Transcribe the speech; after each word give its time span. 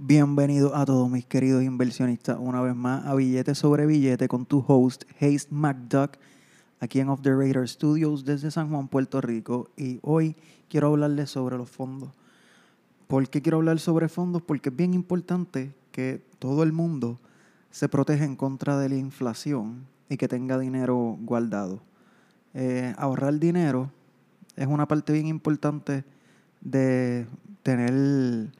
Bienvenidos 0.00 0.70
a 0.76 0.86
todos 0.86 1.10
mis 1.10 1.26
queridos 1.26 1.64
inversionistas 1.64 2.36
una 2.38 2.62
vez 2.62 2.76
más 2.76 3.04
a 3.04 3.16
Billete 3.16 3.56
sobre 3.56 3.84
Billete 3.84 4.28
con 4.28 4.46
tu 4.46 4.64
host 4.64 5.02
Haste 5.20 5.48
McDuck 5.50 6.12
aquí 6.78 7.00
en 7.00 7.08
Off 7.08 7.20
the 7.20 7.34
Radar 7.34 7.68
Studios 7.68 8.24
desde 8.24 8.52
San 8.52 8.70
Juan, 8.70 8.86
Puerto 8.86 9.20
Rico 9.20 9.70
y 9.76 9.98
hoy 10.02 10.36
quiero 10.68 10.86
hablarles 10.86 11.30
sobre 11.30 11.56
los 11.56 11.68
fondos. 11.68 12.10
¿Por 13.08 13.28
qué 13.28 13.42
quiero 13.42 13.58
hablar 13.58 13.80
sobre 13.80 14.08
fondos? 14.08 14.40
Porque 14.40 14.68
es 14.68 14.76
bien 14.76 14.94
importante 14.94 15.74
que 15.90 16.22
todo 16.38 16.62
el 16.62 16.72
mundo 16.72 17.18
se 17.72 17.88
proteja 17.88 18.24
en 18.24 18.36
contra 18.36 18.78
de 18.78 18.90
la 18.90 18.96
inflación 18.96 19.84
y 20.08 20.16
que 20.16 20.28
tenga 20.28 20.60
dinero 20.60 21.18
guardado. 21.22 21.82
Eh, 22.54 22.94
ahorrar 22.98 23.40
dinero 23.40 23.90
es 24.54 24.68
una 24.68 24.86
parte 24.86 25.12
bien 25.12 25.26
importante 25.26 26.04
de 26.60 27.26
tener 27.64 28.52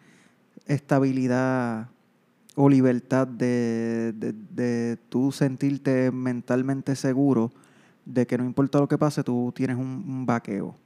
estabilidad 0.69 1.89
o 2.55 2.69
libertad 2.69 3.27
de, 3.27 4.13
de, 4.13 4.97
tú 5.09 5.33
sentirte 5.33 6.11
mentalmente 6.13 6.95
seguro 6.95 7.51
de 8.05 8.27
que 8.27 8.39
no 8.39 8.45
importa 8.45 8.79
lo 8.79 8.89
que 8.89 8.99
pase, 8.99 9.25
tú 9.25 9.53
tienes 9.55 9.77
un, 9.77 10.05
un 10.07 10.27
vaqueo. 10.27 10.77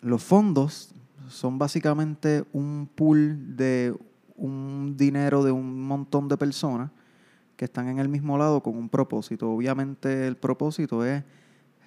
Los 0.00 0.22
fondos 0.22 0.94
son 1.28 1.58
básicamente 1.58 2.44
un 2.52 2.88
pool 2.94 3.56
de 3.56 3.94
un 4.36 4.96
dinero 4.96 5.42
de 5.42 5.50
un 5.50 5.82
montón 5.82 6.28
de 6.28 6.36
personas 6.36 6.90
que 7.56 7.64
están 7.64 7.88
en 7.88 7.98
el 7.98 8.08
mismo 8.08 8.38
lado 8.38 8.62
con 8.62 8.76
un 8.76 8.88
propósito. 8.88 9.50
Obviamente 9.50 10.26
el 10.26 10.36
propósito 10.36 11.04
es 11.04 11.24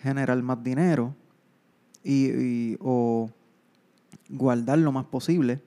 generar 0.01 0.41
más 0.43 0.61
dinero 0.61 1.15
y, 2.03 2.75
o 2.81 3.29
guardar 4.29 4.79
lo 4.79 4.91
más 4.91 5.05
posible. 5.05 5.61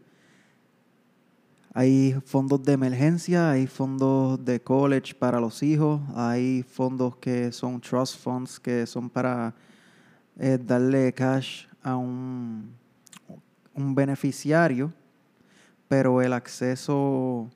Hay 1.76 2.12
fondos 2.24 2.62
de 2.62 2.72
emergencia, 2.72 3.50
hay 3.50 3.66
fondos 3.66 4.44
de 4.44 4.62
college 4.62 5.12
para 5.12 5.40
los 5.40 5.60
hijos, 5.60 6.00
hay 6.14 6.62
fondos 6.62 7.16
que 7.16 7.50
son 7.50 7.80
trust 7.80 8.16
funds, 8.16 8.60
que 8.60 8.86
son 8.86 9.10
para 9.10 9.52
eh, 10.38 10.56
darle 10.64 11.12
cash 11.12 11.66
a 11.82 11.96
un, 11.96 12.72
beneficiario, 13.74 14.92
pero 15.88 16.22
el 16.22 16.32
acceso 16.32 17.50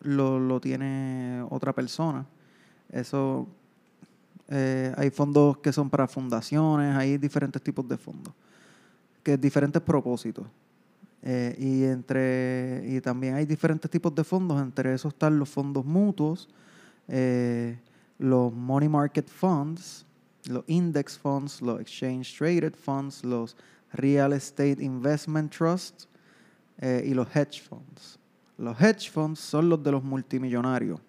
lo, 0.00 0.40
lo 0.40 0.60
tiene 0.60 1.46
otra 1.48 1.72
persona. 1.72 2.26
Eso 2.90 3.46
eh, 4.48 4.92
hay 4.96 5.10
fondos 5.10 5.58
que 5.58 5.72
son 5.72 5.88
para 5.88 6.08
fundaciones, 6.08 6.96
hay 6.96 7.18
diferentes 7.18 7.62
tipos 7.62 7.86
de 7.86 7.96
fondos, 7.96 8.34
que 9.22 9.36
diferentes 9.36 9.80
propósitos. 9.80 10.44
Eh, 11.22 11.54
y 11.58 11.84
entre 11.84 12.82
y 12.86 13.00
también 13.00 13.34
hay 13.34 13.44
diferentes 13.44 13.90
tipos 13.90 14.14
de 14.14 14.24
fondos, 14.24 14.60
entre 14.60 14.94
esos 14.94 15.12
están 15.12 15.38
los 15.38 15.50
fondos 15.50 15.84
mutuos, 15.84 16.48
eh, 17.08 17.78
los 18.18 18.52
money 18.52 18.88
market 18.88 19.28
funds, 19.28 20.06
los 20.46 20.64
index 20.66 21.18
funds, 21.18 21.60
los 21.60 21.80
exchange 21.80 22.36
traded 22.36 22.74
funds, 22.74 23.22
los 23.22 23.56
real 23.92 24.32
estate 24.32 24.76
investment 24.80 25.52
trusts 25.52 26.08
y 27.04 27.12
los 27.12 27.28
hedge 27.36 27.60
funds. 27.60 28.18
Los 28.56 28.80
hedge 28.80 29.10
funds 29.10 29.38
son 29.38 29.68
los 29.68 29.82
de 29.82 29.92
los 29.92 30.02
multimillonarios 30.02 31.00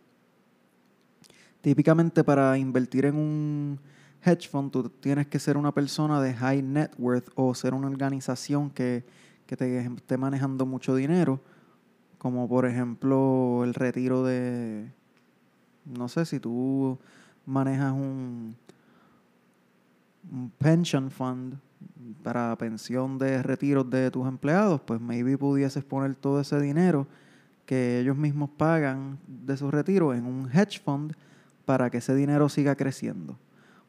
Típicamente 1.62 2.24
para 2.24 2.58
invertir 2.58 3.06
en 3.06 3.16
un 3.16 3.80
hedge 4.26 4.50
fund 4.50 4.72
tú 4.72 4.90
tienes 4.90 5.28
que 5.28 5.38
ser 5.38 5.58
una 5.58 5.72
persona 5.72 6.20
de 6.20 6.34
high 6.34 6.64
net 6.64 6.92
worth 6.98 7.30
o 7.36 7.54
ser 7.54 7.76
una 7.76 7.88
organización 7.88 8.72
que, 8.72 9.04
te 9.56 9.80
esté 9.80 10.18
manejando 10.18 10.66
mucho 10.66 10.96
dinero, 10.96 11.42
como 12.18 12.48
por 12.48 12.66
ejemplo 12.66 13.64
el 13.64 13.74
retiro 13.74 14.24
de, 14.24 14.92
no 15.86 16.08
sé, 16.08 16.26
si 16.26 16.40
tú 16.40 16.98
manejas 17.46 17.94
un, 17.94 18.56
pension 20.60 21.10
fund 21.10 21.56
para 22.24 22.56
pensión 22.56 23.18
de 23.18 23.42
retiros 23.42 23.90
de 23.90 24.12
tus 24.12 24.28
empleados, 24.28 24.82
pues 24.82 25.02
maybe 25.02 25.38
pudieses 25.38 25.84
poner 25.84 26.16
todo 26.16 26.40
ese 26.42 26.60
dinero 26.60 27.08
que 27.66 28.00
ellos 28.00 28.18
mismos 28.18 28.50
pagan 28.52 29.18
de 29.28 29.58
sus 29.58 29.72
retiros 29.72 30.16
en 30.16 30.26
un 30.26 30.50
hedge 30.52 30.80
fund 30.80 31.14
para 31.66 31.90
que 31.90 31.98
ese 31.98 32.14
dinero 32.14 32.50
siga 32.50 32.76
creciendo. 32.76 33.38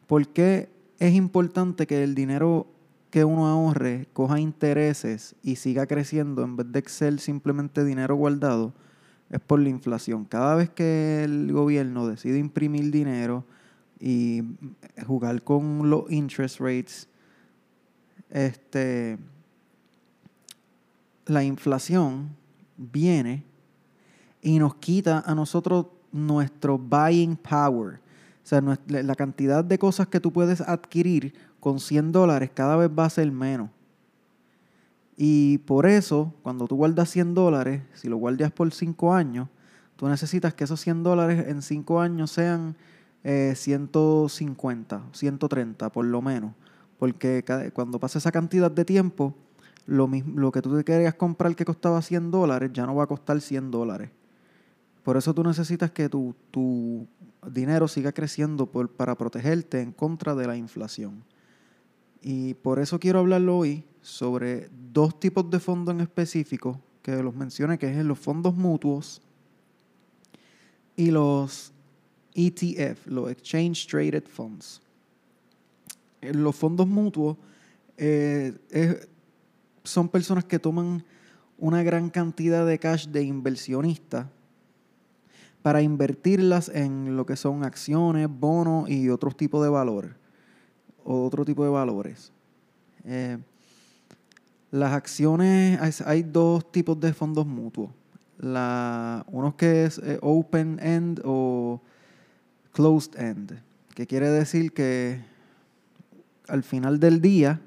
¿Por 0.06 0.26
qué 0.28 0.70
es 0.98 1.14
importante 1.14 1.86
que 1.86 2.02
el 2.02 2.14
dinero 2.14 2.66
que 3.12 3.26
uno 3.26 3.46
ahorre 3.46 4.08
coja 4.14 4.40
intereses 4.40 5.36
y 5.42 5.56
siga 5.56 5.86
creciendo 5.86 6.42
en 6.42 6.56
vez 6.56 6.72
de 6.72 6.82
ser 6.86 7.20
simplemente 7.20 7.84
dinero 7.84 8.16
guardado? 8.16 8.72
Es 9.28 9.38
por 9.38 9.60
la 9.60 9.68
inflación. 9.68 10.24
Cada 10.24 10.54
vez 10.54 10.70
que 10.70 11.22
el 11.22 11.52
gobierno 11.52 12.08
decide 12.08 12.38
imprimir 12.38 12.90
dinero 12.90 13.44
y 14.00 14.42
jugar 15.06 15.42
con 15.42 15.90
los 15.90 16.10
interest 16.10 16.58
rates, 16.58 17.06
este, 18.30 19.18
la 21.26 21.44
inflación 21.44 22.30
viene 22.78 23.44
y 24.40 24.58
nos 24.58 24.76
quita 24.76 25.22
a 25.26 25.34
nosotros 25.34 25.84
nuestro 26.12 26.78
buying 26.78 27.36
power. 27.36 28.00
O 28.42 28.46
sea, 28.46 28.62
la 28.86 29.14
cantidad 29.16 29.62
de 29.62 29.78
cosas 29.78 30.08
que 30.08 30.18
tú 30.18 30.32
puedes 30.32 30.62
adquirir 30.62 31.51
con 31.62 31.78
100 31.78 32.10
dólares 32.10 32.50
cada 32.52 32.74
vez 32.74 32.90
va 32.90 33.04
a 33.04 33.10
ser 33.10 33.30
menos. 33.30 33.70
Y 35.16 35.58
por 35.58 35.86
eso, 35.86 36.34
cuando 36.42 36.66
tú 36.66 36.74
guardas 36.74 37.08
100 37.10 37.34
dólares, 37.34 37.82
si 37.94 38.08
lo 38.08 38.16
guardas 38.16 38.50
por 38.50 38.72
5 38.72 39.14
años, 39.14 39.48
tú 39.94 40.08
necesitas 40.08 40.54
que 40.54 40.64
esos 40.64 40.80
100 40.80 41.04
dólares 41.04 41.46
en 41.46 41.62
5 41.62 42.00
años 42.00 42.32
sean 42.32 42.74
150, 43.22 44.96
eh, 44.96 45.00
130 45.12 45.92
por 45.92 46.04
lo 46.04 46.20
menos. 46.20 46.52
Porque 46.98 47.44
cuando 47.72 48.00
pasa 48.00 48.18
esa 48.18 48.32
cantidad 48.32 48.68
de 48.68 48.84
tiempo, 48.84 49.32
lo, 49.86 50.08
mismo, 50.08 50.40
lo 50.40 50.50
que 50.50 50.62
tú 50.62 50.76
te 50.76 50.82
querías 50.82 51.14
comprar 51.14 51.54
que 51.54 51.64
costaba 51.64 52.02
100 52.02 52.32
dólares 52.32 52.72
ya 52.74 52.86
no 52.86 52.96
va 52.96 53.04
a 53.04 53.06
costar 53.06 53.40
100 53.40 53.70
dólares. 53.70 54.10
Por 55.04 55.16
eso 55.16 55.32
tú 55.32 55.44
necesitas 55.44 55.92
que 55.92 56.08
tu, 56.08 56.34
tu 56.50 57.06
dinero 57.46 57.86
siga 57.86 58.10
creciendo 58.10 58.66
para 58.66 59.14
protegerte 59.14 59.80
en 59.80 59.92
contra 59.92 60.34
de 60.34 60.48
la 60.48 60.56
inflación. 60.56 61.22
Y 62.22 62.54
por 62.54 62.78
eso 62.78 63.00
quiero 63.00 63.18
hablarlo 63.18 63.58
hoy 63.58 63.84
sobre 64.00 64.68
dos 64.92 65.18
tipos 65.18 65.50
de 65.50 65.58
fondos 65.58 65.94
en 65.94 66.00
específico 66.00 66.80
que 67.02 67.20
los 67.22 67.34
mencioné, 67.34 67.78
que 67.78 67.90
es 67.90 68.04
los 68.04 68.18
fondos 68.18 68.54
mutuos 68.54 69.20
y 70.96 71.10
los 71.10 71.72
ETF, 72.34 73.06
los 73.06 73.30
Exchange 73.30 73.86
Traded 73.88 74.24
Funds. 74.28 74.80
Los 76.20 76.54
fondos 76.54 76.86
mutuos 76.86 77.36
eh, 77.96 78.54
son 79.82 80.08
personas 80.08 80.44
que 80.44 80.60
toman 80.60 81.04
una 81.58 81.82
gran 81.82 82.08
cantidad 82.10 82.64
de 82.64 82.78
cash 82.78 83.08
de 83.08 83.24
inversionistas 83.24 84.26
para 85.62 85.82
invertirlas 85.82 86.68
en 86.68 87.16
lo 87.16 87.26
que 87.26 87.36
son 87.36 87.64
acciones, 87.64 88.28
bonos 88.28 88.88
y 88.88 89.08
otros 89.08 89.36
tipos 89.36 89.62
de 89.62 89.68
valores. 89.68 90.21
O 91.04 91.24
otro 91.24 91.44
tipo 91.44 91.64
de 91.64 91.70
valores. 91.70 92.32
Eh, 93.04 93.38
las 94.70 94.92
acciones, 94.92 96.00
hay, 96.00 96.22
dos 96.22 96.70
tipos 96.72 96.98
de 96.98 97.12
fondos 97.12 97.46
mutuos. 97.46 97.90
La, 98.38 99.24
uno 99.28 99.56
que 99.56 99.84
es 99.84 99.98
eh, 99.98 100.18
open 100.22 100.80
end 100.82 101.20
o 101.24 101.80
closed 102.72 103.20
end, 103.20 103.60
que 103.94 104.06
quiere 104.06 104.30
decir 104.30 104.72
que 104.72 105.22
al 106.48 106.62
final 106.62 106.98
del 106.98 107.20
día 107.20 107.60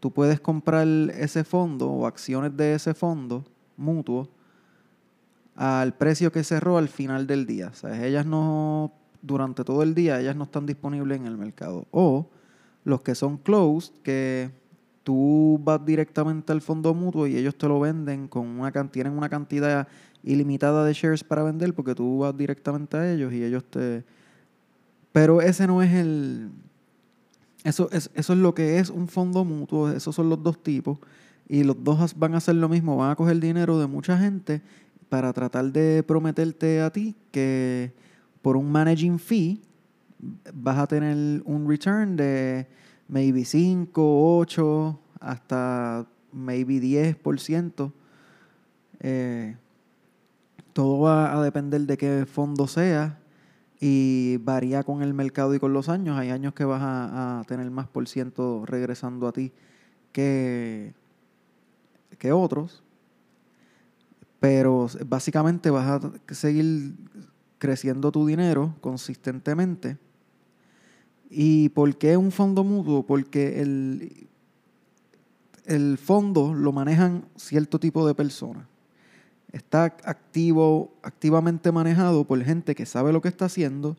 tú 0.00 0.10
puedes 0.10 0.40
comprar 0.40 0.86
ese 0.86 1.44
fondo 1.44 1.90
o 1.90 2.06
acciones 2.06 2.56
de 2.56 2.74
ese 2.74 2.94
fondo 2.94 3.44
mutuo 3.76 4.28
al 5.54 5.92
precio 5.94 6.32
que 6.32 6.42
cerró 6.42 6.78
al 6.78 6.88
final 6.88 7.26
del 7.26 7.44
día. 7.46 7.68
O 7.68 7.74
sea, 7.74 8.06
ellas 8.06 8.24
no, 8.24 8.92
durante 9.22 9.64
todo 9.64 9.82
el 9.82 9.94
día, 9.94 10.20
ellas 10.20 10.36
no 10.36 10.44
están 10.44 10.66
disponibles 10.66 11.18
en 11.18 11.26
el 11.26 11.36
mercado. 11.36 11.86
O 11.90 12.28
los 12.84 13.02
que 13.02 13.14
son 13.14 13.36
closed, 13.38 13.92
que 14.02 14.50
tú 15.04 15.60
vas 15.62 15.84
directamente 15.84 16.52
al 16.52 16.60
fondo 16.60 16.94
mutuo 16.94 17.26
y 17.26 17.36
ellos 17.36 17.56
te 17.56 17.66
lo 17.68 17.80
venden 17.80 18.28
con 18.28 18.46
una 18.46 18.70
tienen 18.90 19.16
una 19.16 19.28
cantidad 19.28 19.88
ilimitada 20.22 20.84
de 20.84 20.92
shares 20.92 21.24
para 21.24 21.42
vender 21.42 21.74
porque 21.74 21.94
tú 21.94 22.18
vas 22.18 22.36
directamente 22.36 22.96
a 22.96 23.12
ellos 23.12 23.32
y 23.32 23.42
ellos 23.42 23.64
te... 23.64 24.04
Pero 25.12 25.40
ese 25.40 25.66
no 25.66 25.82
es 25.82 25.92
el... 25.92 26.50
Eso 27.64 27.88
es, 27.92 28.10
eso 28.14 28.32
es 28.32 28.38
lo 28.38 28.54
que 28.54 28.78
es 28.78 28.88
un 28.88 29.08
fondo 29.08 29.44
mutuo, 29.44 29.90
esos 29.90 30.14
son 30.14 30.30
los 30.30 30.42
dos 30.42 30.62
tipos 30.62 30.98
y 31.46 31.64
los 31.64 31.82
dos 31.82 32.16
van 32.16 32.34
a 32.34 32.38
hacer 32.38 32.54
lo 32.54 32.68
mismo, 32.68 32.96
van 32.96 33.10
a 33.10 33.16
coger 33.16 33.38
dinero 33.38 33.78
de 33.78 33.86
mucha 33.86 34.16
gente 34.16 34.62
para 35.08 35.32
tratar 35.32 35.72
de 35.72 36.02
prometerte 36.02 36.80
a 36.80 36.90
ti 36.90 37.16
que 37.32 37.92
por 38.42 38.56
un 38.56 38.70
managing 38.70 39.18
fee 39.18 39.60
vas 40.52 40.78
a 40.78 40.86
tener 40.86 41.42
un 41.44 41.68
return 41.68 42.16
de 42.16 42.66
maybe 43.08 43.44
5, 43.44 43.92
8, 44.38 45.00
hasta 45.20 46.06
maybe 46.32 46.80
10%. 46.80 47.92
Eh, 49.00 49.56
todo 50.72 51.00
va 51.00 51.36
a 51.36 51.42
depender 51.42 51.80
de 51.82 51.96
qué 51.96 52.26
fondo 52.26 52.66
sea 52.66 53.18
y 53.80 54.36
varía 54.38 54.82
con 54.82 55.02
el 55.02 55.14
mercado 55.14 55.54
y 55.54 55.58
con 55.58 55.72
los 55.72 55.88
años. 55.88 56.18
Hay 56.18 56.30
años 56.30 56.54
que 56.54 56.64
vas 56.64 56.82
a, 56.82 57.42
tener 57.46 57.70
más 57.70 57.88
por 57.88 58.06
ciento 58.08 58.64
regresando 58.66 59.26
a 59.26 59.32
ti 59.32 59.52
que, 60.12 60.94
que 62.18 62.32
otros. 62.32 62.82
Pero 64.38 64.86
básicamente 65.06 65.70
vas 65.70 66.02
a 66.02 66.34
seguir 66.34 66.94
creciendo 67.60 68.10
tu 68.10 68.26
dinero 68.26 68.74
consistentemente. 68.80 69.98
¿Y 71.28 71.68
por 71.68 71.96
qué 71.96 72.16
un 72.16 72.32
fondo 72.32 72.64
mutuo? 72.64 73.06
Porque 73.06 73.60
el, 73.60 74.26
el 75.66 75.98
fondo 75.98 76.54
lo 76.54 76.72
manejan 76.72 77.26
cierto 77.36 77.78
tipo 77.78 78.04
de 78.06 78.14
personas. 78.14 78.66
Está 79.52 79.84
activo, 79.84 80.94
activamente 81.02 81.70
manejado 81.70 82.24
por 82.24 82.42
gente 82.42 82.74
que 82.74 82.86
sabe 82.86 83.12
lo 83.12 83.20
que 83.20 83.28
está 83.28 83.44
haciendo, 83.44 83.96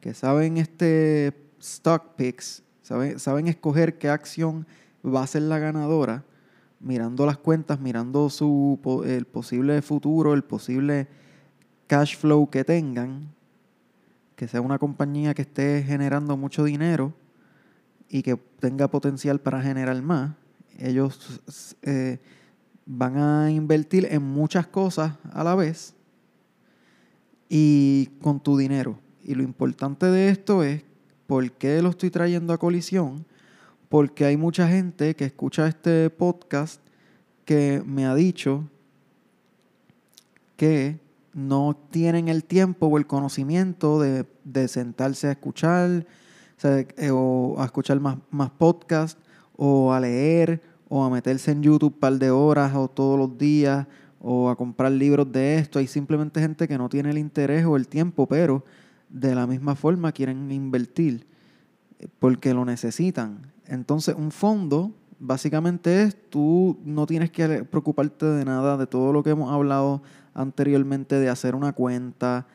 que 0.00 0.14
saben 0.14 0.56
este 0.56 1.34
stock 1.58 2.14
picks, 2.16 2.62
saben, 2.82 3.18
saben 3.18 3.48
escoger 3.48 3.98
qué 3.98 4.08
acción 4.08 4.66
va 5.04 5.22
a 5.22 5.26
ser 5.26 5.42
la 5.42 5.58
ganadora, 5.58 6.24
mirando 6.78 7.26
las 7.26 7.38
cuentas, 7.38 7.80
mirando 7.80 8.30
su, 8.30 8.78
el 9.04 9.26
posible 9.26 9.82
futuro, 9.82 10.32
el 10.32 10.44
posible 10.44 11.08
cash 11.90 12.16
flow 12.16 12.48
que 12.48 12.62
tengan, 12.62 13.34
que 14.36 14.46
sea 14.46 14.60
una 14.60 14.78
compañía 14.78 15.34
que 15.34 15.42
esté 15.42 15.82
generando 15.82 16.36
mucho 16.36 16.62
dinero 16.62 17.12
y 18.08 18.22
que 18.22 18.36
tenga 18.60 18.86
potencial 18.86 19.40
para 19.40 19.60
generar 19.60 20.00
más. 20.00 20.36
Ellos 20.78 21.40
eh, 21.82 22.20
van 22.86 23.16
a 23.16 23.50
invertir 23.50 24.06
en 24.08 24.22
muchas 24.22 24.68
cosas 24.68 25.14
a 25.32 25.42
la 25.42 25.56
vez 25.56 25.96
y 27.48 28.06
con 28.22 28.38
tu 28.38 28.56
dinero. 28.56 28.96
Y 29.24 29.34
lo 29.34 29.42
importante 29.42 30.06
de 30.06 30.28
esto 30.28 30.62
es, 30.62 30.84
¿por 31.26 31.50
qué 31.50 31.82
lo 31.82 31.88
estoy 31.88 32.10
trayendo 32.10 32.52
a 32.52 32.58
colisión? 32.58 33.26
Porque 33.88 34.26
hay 34.26 34.36
mucha 34.36 34.68
gente 34.68 35.16
que 35.16 35.24
escucha 35.24 35.66
este 35.66 36.08
podcast 36.08 36.80
que 37.44 37.82
me 37.84 38.06
ha 38.06 38.14
dicho 38.14 38.62
que 40.56 41.09
no 41.32 41.76
tienen 41.90 42.28
el 42.28 42.44
tiempo 42.44 42.86
o 42.86 42.98
el 42.98 43.06
conocimiento 43.06 44.00
de, 44.00 44.68
sentarse 44.68 45.28
a 45.28 45.32
escuchar 45.32 46.06
eh, 46.62 47.10
o, 47.12 47.56
a 47.58 47.64
escuchar 47.64 48.00
más, 48.00 48.18
más 48.30 48.50
podcasts 48.50 49.20
o 49.56 49.92
a 49.92 50.00
leer 50.00 50.62
o 50.88 51.04
a 51.04 51.10
meterse 51.10 51.52
en 51.52 51.62
YouTube 51.62 51.94
un 51.94 52.00
par 52.00 52.18
de 52.18 52.30
horas 52.30 52.74
o 52.74 52.88
todos 52.88 53.18
los 53.18 53.38
días 53.38 53.86
o 54.20 54.50
a 54.50 54.56
comprar 54.56 54.92
libros 54.92 55.30
de 55.30 55.58
esto. 55.58 55.78
Hay 55.78 55.86
simplemente 55.86 56.40
gente 56.40 56.68
que 56.68 56.76
no 56.76 56.88
tiene 56.88 57.10
el 57.10 57.18
interés 57.18 57.64
o 57.64 57.76
el 57.76 57.88
tiempo, 57.88 58.26
pero 58.26 58.64
de 59.08 59.34
la 59.34 59.46
misma 59.46 59.74
forma 59.74 60.12
quieren 60.12 60.50
invertir 60.50 61.26
eh, 61.98 62.08
porque 62.18 62.52
lo 62.52 62.64
necesitan. 62.64 63.52
Entonces, 63.66 64.14
un 64.18 64.30
fondo 64.30 64.92
básicamente 65.20 66.02
es 66.02 66.16
tú 66.30 66.78
no 66.84 67.06
tienes 67.06 67.30
que 67.30 67.64
preocuparte 67.64 68.26
de 68.26 68.44
nada, 68.44 68.76
de 68.76 68.86
todo 68.86 69.12
lo 69.12 69.22
que 69.22 69.30
hemos 69.30 69.52
hablado 69.52 70.02
anteriormente, 70.40 71.18
de 71.18 71.28
hacer 71.28 71.54
una 71.54 71.72
cuenta, 71.72 72.46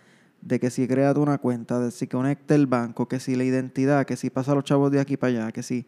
de 0.42 0.60
que 0.60 0.70
si 0.70 0.88
creas 0.88 1.18
una 1.18 1.40
cuenta, 1.40 1.80
de 1.80 1.92
si 1.92 2.08
conecta 2.08 2.56
el 2.56 2.68
banco, 2.68 3.08
que 3.08 3.20
si 3.20 3.36
la 3.36 3.44
identidad, 3.44 4.06
que 4.06 4.16
si 4.16 4.30
pasa 4.30 4.54
los 4.54 4.64
chavos 4.64 4.92
de 4.92 5.00
aquí 5.00 5.18
para 5.18 5.32
allá, 5.32 5.52
que 5.52 5.64
si 5.64 5.86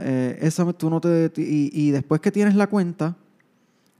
eh, 0.00 0.38
esa, 0.40 0.72
tú 0.72 0.88
no 0.88 1.00
te, 1.00 1.30
y, 1.36 1.90
después 1.90 2.20
que 2.20 2.32
tienes 2.32 2.54
la 2.54 2.66
cuenta, 2.66 3.16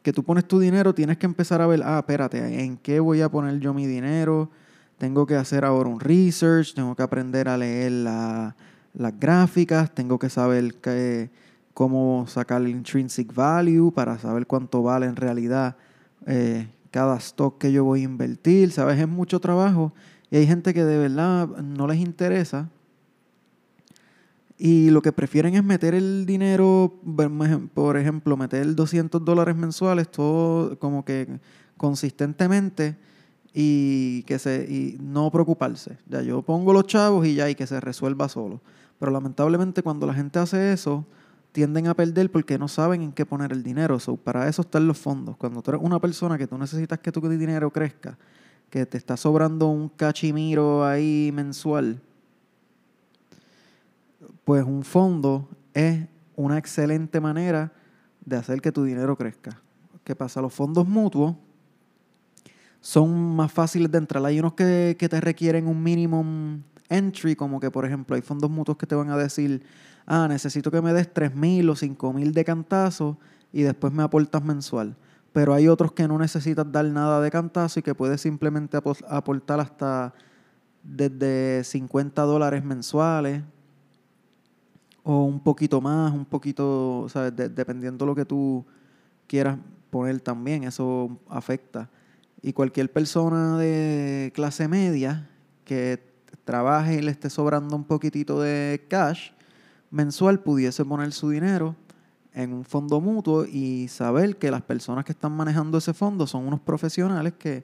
que 0.02 0.12
tú 0.12 0.22
pones 0.22 0.46
tu 0.46 0.58
dinero, 0.58 0.94
tienes 0.94 1.18
que 1.18 1.26
empezar 1.26 1.60
a 1.60 1.66
ver, 1.66 1.82
ah, 1.84 1.98
espérate, 1.98 2.64
¿en 2.64 2.76
qué 2.78 3.00
voy 3.00 3.20
a 3.20 3.30
poner 3.30 3.58
yo 3.60 3.74
mi 3.74 3.86
dinero? 3.86 4.50
Tengo 4.98 5.26
que 5.26 5.34
hacer 5.34 5.64
ahora 5.64 5.88
un 5.88 6.00
research, 6.00 6.74
tengo 6.74 6.94
que 6.94 7.02
aprender 7.02 7.48
a 7.48 7.58
leer 7.58 7.92
las 7.92 9.20
gráficas, 9.20 9.94
tengo 9.94 10.18
que 10.18 10.30
saber 10.30 10.76
cómo 11.74 12.26
sacar 12.26 12.62
el 12.62 12.68
intrinsic 12.68 13.34
value 13.34 13.92
para 13.92 14.18
saber 14.18 14.46
cuánto 14.46 14.82
vale 14.82 15.06
en 15.06 15.16
realidad 15.16 15.76
eh, 16.26 16.68
cada 16.94 17.16
stock 17.16 17.58
que 17.58 17.72
yo 17.72 17.82
voy 17.82 18.02
a 18.02 18.04
invertir, 18.04 18.70
¿sabes? 18.70 19.00
Es 19.00 19.08
mucho 19.08 19.40
trabajo 19.40 19.92
y 20.30 20.36
hay 20.36 20.46
gente 20.46 20.72
que 20.72 20.84
de 20.84 20.96
verdad 20.96 21.48
no 21.48 21.88
les 21.88 21.98
interesa 21.98 22.70
y 24.56 24.90
lo 24.90 25.02
que 25.02 25.10
prefieren 25.10 25.56
es 25.56 25.64
meter 25.64 25.92
el 25.92 26.24
dinero, 26.24 27.00
por 27.74 27.96
ejemplo, 27.96 28.36
meter 28.36 28.76
200 28.76 29.24
dólares 29.24 29.56
mensuales, 29.56 30.08
todo 30.08 30.78
como 30.78 31.04
que 31.04 31.40
consistentemente 31.76 32.96
y 33.52 34.22
que 34.22 34.38
se 34.38 34.64
y 34.70 34.96
no 35.02 35.32
preocuparse. 35.32 35.98
Ya 36.08 36.22
yo 36.22 36.42
pongo 36.42 36.72
los 36.72 36.86
chavos 36.86 37.26
y 37.26 37.34
ya 37.34 37.50
y 37.50 37.56
que 37.56 37.66
se 37.66 37.80
resuelva 37.80 38.28
solo. 38.28 38.60
Pero 39.00 39.10
lamentablemente 39.10 39.82
cuando 39.82 40.06
la 40.06 40.14
gente 40.14 40.38
hace 40.38 40.72
eso, 40.72 41.04
tienden 41.54 41.86
a 41.86 41.94
perder 41.94 42.32
porque 42.32 42.58
no 42.58 42.66
saben 42.66 43.00
en 43.00 43.12
qué 43.12 43.24
poner 43.24 43.52
el 43.52 43.62
dinero. 43.62 44.00
So, 44.00 44.16
para 44.16 44.48
eso 44.48 44.62
están 44.62 44.88
los 44.88 44.98
fondos. 44.98 45.36
Cuando 45.36 45.62
tú 45.62 45.70
eres 45.70 45.82
una 45.84 46.00
persona 46.00 46.36
que 46.36 46.48
tú 46.48 46.58
necesitas 46.58 46.98
que 46.98 47.12
tu 47.12 47.20
dinero 47.28 47.70
crezca, 47.70 48.18
que 48.70 48.84
te 48.86 48.98
está 48.98 49.16
sobrando 49.16 49.68
un 49.68 49.88
cachimiro 49.88 50.84
ahí 50.84 51.30
mensual, 51.32 52.00
pues 54.42 54.64
un 54.64 54.82
fondo 54.82 55.48
es 55.74 56.08
una 56.34 56.58
excelente 56.58 57.20
manera 57.20 57.72
de 58.24 58.34
hacer 58.34 58.60
que 58.60 58.72
tu 58.72 58.82
dinero 58.82 59.16
crezca. 59.16 59.62
¿Qué 60.02 60.16
pasa? 60.16 60.42
Los 60.42 60.52
fondos 60.52 60.88
mutuos 60.88 61.36
son 62.80 63.36
más 63.36 63.52
fáciles 63.52 63.92
de 63.92 63.98
entrar. 63.98 64.24
Hay 64.24 64.40
unos 64.40 64.54
que, 64.54 64.96
te 64.98 65.20
requieren 65.20 65.68
un 65.68 65.80
minimum 65.80 66.64
entry, 66.88 67.36
como 67.36 67.60
que 67.60 67.70
por 67.70 67.86
ejemplo 67.86 68.16
hay 68.16 68.22
fondos 68.22 68.50
mutuos 68.50 68.76
que 68.76 68.88
te 68.88 68.96
van 68.96 69.10
a 69.10 69.16
decir, 69.16 69.62
ah, 70.06 70.26
necesito 70.28 70.70
que 70.70 70.82
me 70.82 70.92
des 70.92 71.12
3 71.12 71.34
mil 71.34 71.68
o 71.70 71.76
5 71.76 72.12
mil 72.12 72.32
de 72.32 72.44
cantazo 72.44 73.18
y 73.52 73.62
después 73.62 73.92
me 73.92 74.02
aportas 74.02 74.44
mensual. 74.44 74.96
Pero 75.32 75.54
hay 75.54 75.68
otros 75.68 75.92
que 75.92 76.06
no 76.06 76.18
necesitas 76.18 76.70
dar 76.70 76.84
nada 76.86 77.20
de 77.20 77.30
cantazo 77.30 77.80
y 77.80 77.82
que 77.82 77.94
puedes 77.94 78.20
simplemente 78.20 78.78
aportar 79.08 79.60
hasta 79.60 80.14
desde 80.82 81.64
50 81.64 82.22
dólares 82.22 82.64
mensuales 82.64 83.42
o 85.02 85.24
un 85.24 85.40
poquito 85.40 85.80
más, 85.80 86.12
un 86.12 86.24
poquito, 86.24 87.06
¿sabes? 87.08 87.34
dependiendo 87.36 88.04
de 88.04 88.08
lo 88.08 88.14
que 88.14 88.24
tú 88.24 88.64
quieras 89.26 89.58
poner 89.90 90.20
también, 90.20 90.64
eso 90.64 91.18
afecta. 91.28 91.90
Y 92.42 92.52
cualquier 92.52 92.92
persona 92.92 93.58
de 93.58 94.32
clase 94.34 94.68
media 94.68 95.28
que 95.64 96.02
trabaje 96.44 96.96
y 96.96 97.02
le 97.02 97.10
esté 97.10 97.30
sobrando 97.30 97.74
un 97.76 97.84
poquitito 97.84 98.40
de 98.40 98.84
cash 98.88 99.30
mensual 99.94 100.40
pudiese 100.40 100.84
poner 100.84 101.12
su 101.12 101.30
dinero 101.30 101.76
en 102.32 102.52
un 102.52 102.64
fondo 102.64 103.00
mutuo 103.00 103.44
y 103.46 103.86
saber 103.86 104.36
que 104.38 104.50
las 104.50 104.62
personas 104.62 105.04
que 105.04 105.12
están 105.12 105.30
manejando 105.30 105.78
ese 105.78 105.94
fondo 105.94 106.26
son 106.26 106.48
unos 106.48 106.58
profesionales 106.58 107.34
que 107.38 107.62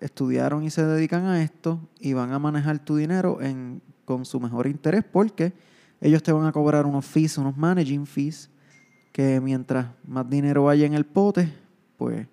estudiaron 0.00 0.64
y 0.64 0.70
se 0.70 0.84
dedican 0.84 1.26
a 1.26 1.40
esto 1.44 1.78
y 2.00 2.12
van 2.12 2.32
a 2.32 2.40
manejar 2.40 2.80
tu 2.80 2.96
dinero 2.96 3.38
con 4.04 4.24
su 4.24 4.40
mejor 4.40 4.66
interés 4.66 5.04
porque 5.04 5.52
ellos 6.00 6.24
te 6.24 6.32
van 6.32 6.44
a 6.44 6.50
cobrar 6.50 6.86
unos 6.86 7.06
fees, 7.06 7.38
unos 7.38 7.56
managing 7.56 8.04
fees, 8.04 8.50
que 9.12 9.40
mientras 9.40 9.86
más 10.04 10.28
dinero 10.28 10.68
haya 10.68 10.86
en 10.86 10.94
el 10.94 11.06
pote, 11.06 11.52
pues 11.96 12.26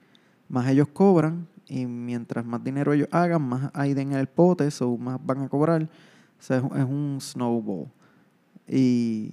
más 0.50 0.67
ellos 0.67 0.88
cobran 0.88 1.48
y 1.67 1.86
mientras 1.86 2.44
más 2.44 2.63
dinero 2.63 2.91
ellos 2.91 3.10
hagan, 3.12 3.44
más 3.44 3.70
hay 3.75 3.91
en 3.91 4.13
el 4.13 4.25
pote, 4.25 4.72
so 4.72 4.98
más 4.98 5.24
van 5.24 5.44
a 5.44 5.48
cobrar. 5.48 5.88
Es 6.39 6.50
un 6.50 7.20
snowball. 7.22 7.91
Y 8.67 9.31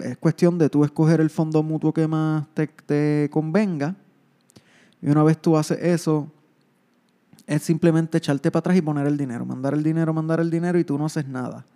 es 0.00 0.16
cuestión 0.18 0.58
de 0.58 0.68
tú 0.68 0.84
escoger 0.84 1.20
el 1.20 1.30
fondo 1.30 1.62
mutuo 1.62 1.92
que 1.92 2.06
más 2.06 2.46
te, 2.54 2.66
te 2.66 3.28
convenga. 3.30 3.94
Y 5.02 5.08
una 5.08 5.22
vez 5.22 5.40
tú 5.40 5.56
haces 5.56 5.78
eso, 5.82 6.30
es 7.46 7.62
simplemente 7.62 8.18
echarte 8.18 8.50
para 8.50 8.60
atrás 8.60 8.76
y 8.76 8.82
poner 8.82 9.06
el 9.06 9.16
dinero. 9.16 9.44
Mandar 9.44 9.74
el 9.74 9.82
dinero, 9.82 10.14
mandar 10.14 10.40
el 10.40 10.50
dinero 10.50 10.78
y 10.78 10.84
tú 10.84 10.96
no 10.96 11.06
haces 11.06 11.26
nada. 11.28 11.66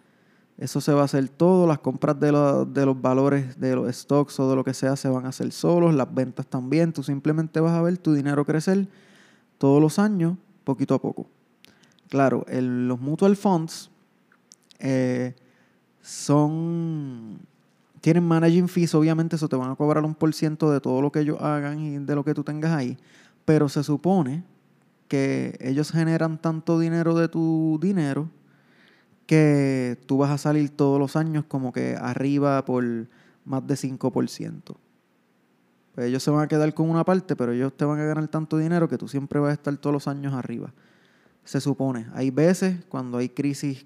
Eso 0.56 0.80
se 0.80 0.92
va 0.92 1.02
a 1.02 1.04
hacer 1.04 1.28
todo, 1.28 1.66
las 1.66 1.78
compras 1.78 2.18
de, 2.18 2.26
de, 2.26 2.86
los 2.86 3.00
valores 3.00 3.60
de 3.60 3.76
los 3.76 3.94
stocks 3.94 4.40
o 4.40 4.50
de 4.50 4.56
lo 4.56 4.64
que 4.64 4.74
sea 4.74 4.96
se 4.96 5.08
van 5.08 5.24
a 5.26 5.28
hacer 5.28 5.52
solos, 5.52 5.94
las 5.94 6.12
ventas 6.12 6.46
también. 6.46 6.92
Tú 6.92 7.02
simplemente 7.04 7.60
vas 7.60 7.72
a 7.72 7.82
ver 7.82 7.96
tu 7.98 8.12
dinero 8.12 8.44
crecer 8.44 8.88
todos 9.58 9.80
los 9.80 10.00
años, 10.00 10.36
poquito 10.64 10.94
a 10.94 11.00
poco. 11.00 11.28
Claro, 12.08 12.44
los 12.50 13.00
mutual 13.00 13.36
funds 13.36 13.90
eh, 14.80 15.36
son 16.08 17.38
tienen 18.00 18.24
managing 18.24 18.68
fees, 18.68 18.94
obviamente 18.94 19.36
eso 19.36 19.48
te 19.48 19.56
van 19.56 19.70
a 19.70 19.76
cobrar 19.76 20.04
un 20.04 20.14
por 20.14 20.32
ciento 20.32 20.70
de 20.70 20.80
todo 20.80 21.02
lo 21.02 21.12
que 21.12 21.20
ellos 21.20 21.38
hagan 21.40 21.80
y 21.80 21.98
de 21.98 22.14
lo 22.14 22.24
que 22.24 22.32
tú 22.32 22.44
tengas 22.44 22.72
ahí, 22.72 22.96
pero 23.44 23.68
se 23.68 23.82
supone 23.82 24.42
que 25.08 25.58
ellos 25.60 25.90
generan 25.90 26.38
tanto 26.40 26.78
dinero 26.78 27.14
de 27.14 27.28
tu 27.28 27.78
dinero 27.82 28.30
que 29.26 29.98
tú 30.06 30.16
vas 30.18 30.30
a 30.30 30.38
salir 30.38 30.70
todos 30.70 30.98
los 30.98 31.14
años 31.14 31.44
como 31.46 31.72
que 31.72 31.96
arriba 32.00 32.64
por 32.64 32.84
más 33.44 33.66
de 33.66 33.74
5%. 33.74 34.76
pues 35.94 36.06
ellos 36.06 36.22
se 36.22 36.30
van 36.30 36.44
a 36.44 36.48
quedar 36.48 36.72
con 36.72 36.88
una 36.88 37.04
parte, 37.04 37.36
pero 37.36 37.52
ellos 37.52 37.76
te 37.76 37.84
van 37.84 38.00
a 38.00 38.04
ganar 38.04 38.28
tanto 38.28 38.56
dinero 38.56 38.88
que 38.88 38.96
tú 38.96 39.08
siempre 39.08 39.40
vas 39.40 39.50
a 39.50 39.54
estar 39.54 39.76
todos 39.76 39.92
los 39.92 40.08
años 40.08 40.32
arriba. 40.32 40.72
Se 41.44 41.60
supone. 41.60 42.06
Hay 42.14 42.30
veces 42.30 42.84
cuando 42.88 43.18
hay 43.18 43.28
crisis 43.28 43.84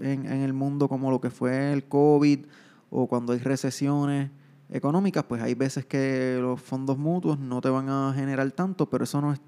en, 0.00 0.26
el 0.26 0.52
mundo 0.52 0.88
como 0.88 1.10
lo 1.10 1.20
que 1.20 1.30
fue 1.30 1.72
el 1.72 1.84
COVID 1.84 2.46
o 2.90 3.06
cuando 3.06 3.32
hay 3.32 3.38
recesiones 3.38 4.30
económicas, 4.70 5.24
pues 5.24 5.42
hay 5.42 5.54
veces 5.54 5.84
que 5.84 6.38
los 6.40 6.60
fondos 6.60 6.98
mutuos 6.98 7.38
no 7.38 7.60
te 7.60 7.68
van 7.68 7.88
a 7.88 8.12
generar 8.14 8.50
tanto, 8.52 8.88
pero 8.88 9.04
eso 9.04 9.20
no 9.20 9.32
es 9.32 9.40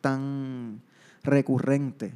tan 0.00 0.80
recurrente. 1.22 2.14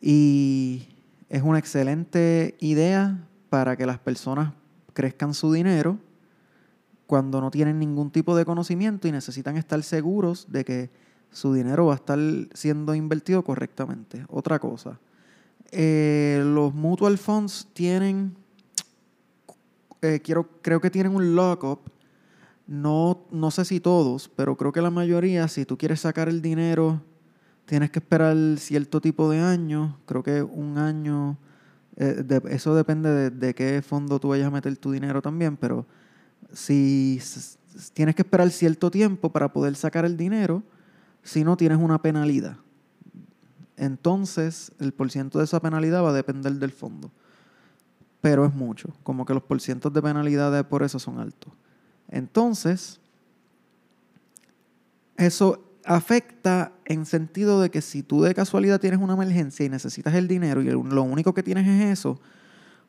Y 0.00 0.88
es 1.28 1.42
una 1.42 1.58
excelente 1.58 2.56
idea 2.60 3.26
para 3.50 3.76
que 3.76 3.86
las 3.86 3.98
personas 3.98 4.52
crezcan 4.92 5.34
su 5.34 5.52
dinero 5.52 5.98
cuando 7.06 7.40
no 7.40 7.50
tienen 7.50 7.78
ningún 7.78 8.10
tipo 8.10 8.36
de 8.36 8.44
conocimiento 8.44 9.08
y 9.08 9.12
necesitan 9.12 9.56
estar 9.56 9.82
seguros 9.82 10.46
de 10.50 10.64
que 10.64 10.90
su 11.30 11.54
dinero 11.54 11.86
va 11.86 11.94
a 11.94 11.96
estar 11.96 12.18
siendo 12.52 12.94
invertido 12.94 13.42
correctamente. 13.42 14.24
Otra 14.28 14.58
cosa, 14.58 14.98
eh, 15.70 16.42
los 16.44 16.74
mutual 16.74 17.18
funds 17.18 17.68
tienen, 17.72 18.34
eh, 20.00 20.20
quiero, 20.22 20.48
creo 20.62 20.80
que 20.80 20.90
tienen 20.90 21.14
un 21.14 21.34
lockup, 21.34 21.80
no, 22.66 23.26
no 23.30 23.50
sé 23.50 23.64
si 23.64 23.80
todos, 23.80 24.28
pero 24.28 24.56
creo 24.56 24.72
que 24.72 24.80
la 24.80 24.90
mayoría, 24.90 25.48
si 25.48 25.64
tú 25.64 25.76
quieres 25.76 26.00
sacar 26.00 26.28
el 26.28 26.42
dinero, 26.42 27.02
tienes 27.64 27.90
que 27.90 27.98
esperar 27.98 28.36
cierto 28.58 29.00
tipo 29.00 29.30
de 29.30 29.40
años, 29.40 29.94
creo 30.06 30.22
que 30.22 30.42
un 30.42 30.78
año, 30.78 31.38
eh, 31.96 32.24
eso 32.50 32.74
depende 32.74 33.30
de, 33.30 33.54
qué 33.54 33.82
fondo 33.82 34.18
tú 34.18 34.28
vayas 34.28 34.46
a 34.46 34.50
meter 34.50 34.76
tu 34.78 34.90
dinero 34.90 35.20
también, 35.20 35.56
pero 35.56 35.86
si 36.52 37.20
tienes 37.92 38.14
que 38.14 38.22
esperar 38.22 38.50
cierto 38.50 38.90
tiempo 38.90 39.30
para 39.30 39.52
poder 39.52 39.74
sacar 39.76 40.06
el 40.06 40.16
dinero, 40.16 40.62
si 41.22 41.44
no 41.44 41.56
tienes 41.56 41.78
una 41.78 42.00
penalidad. 42.00 42.56
Entonces, 43.78 44.72
el 44.80 44.92
porciento 44.92 45.38
de 45.38 45.44
esa 45.44 45.60
penalidad 45.60 46.02
va 46.02 46.10
a 46.10 46.12
depender 46.12 46.52
del 46.54 46.72
fondo. 46.72 47.10
Pero 48.20 48.44
es 48.44 48.52
mucho, 48.52 48.88
como 49.04 49.24
que 49.24 49.32
los 49.32 49.42
porcientos 49.42 49.92
de 49.92 50.02
penalidad 50.02 50.66
por 50.66 50.82
eso 50.82 50.98
son 50.98 51.20
altos. 51.20 51.52
Entonces, 52.08 53.00
eso 55.16 55.62
afecta 55.84 56.72
en 56.84 57.06
sentido 57.06 57.60
de 57.60 57.70
que 57.70 57.80
si 57.80 58.02
tú 58.02 58.22
de 58.22 58.34
casualidad 58.34 58.80
tienes 58.80 59.00
una 59.00 59.14
emergencia 59.14 59.64
y 59.64 59.68
necesitas 59.68 60.14
el 60.14 60.28
dinero 60.28 60.60
y 60.60 60.66
lo 60.66 61.02
único 61.02 61.32
que 61.32 61.42
tienes 61.42 61.66
es 61.66 61.98
eso, 61.98 62.20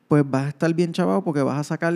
pues 0.07 0.29
vas 0.29 0.45
a 0.45 0.49
estar 0.49 0.73
bien 0.73 0.91
chavado 0.91 1.23
porque 1.23 1.43
vas 1.43 1.59
a 1.59 1.63
sacar 1.63 1.93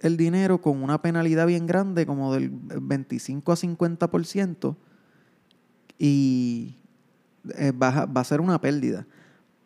el 0.00 0.16
dinero 0.16 0.60
con 0.60 0.82
una 0.82 1.02
penalidad 1.02 1.46
bien 1.46 1.66
grande, 1.66 2.06
como 2.06 2.32
del 2.32 2.50
25 2.50 3.52
a 3.52 3.56
50%, 3.56 4.76
y 5.98 6.76
eh, 7.56 7.72
va, 7.72 8.08
a, 8.14 8.24
ser 8.24 8.40
una 8.40 8.60
pérdida. 8.60 9.06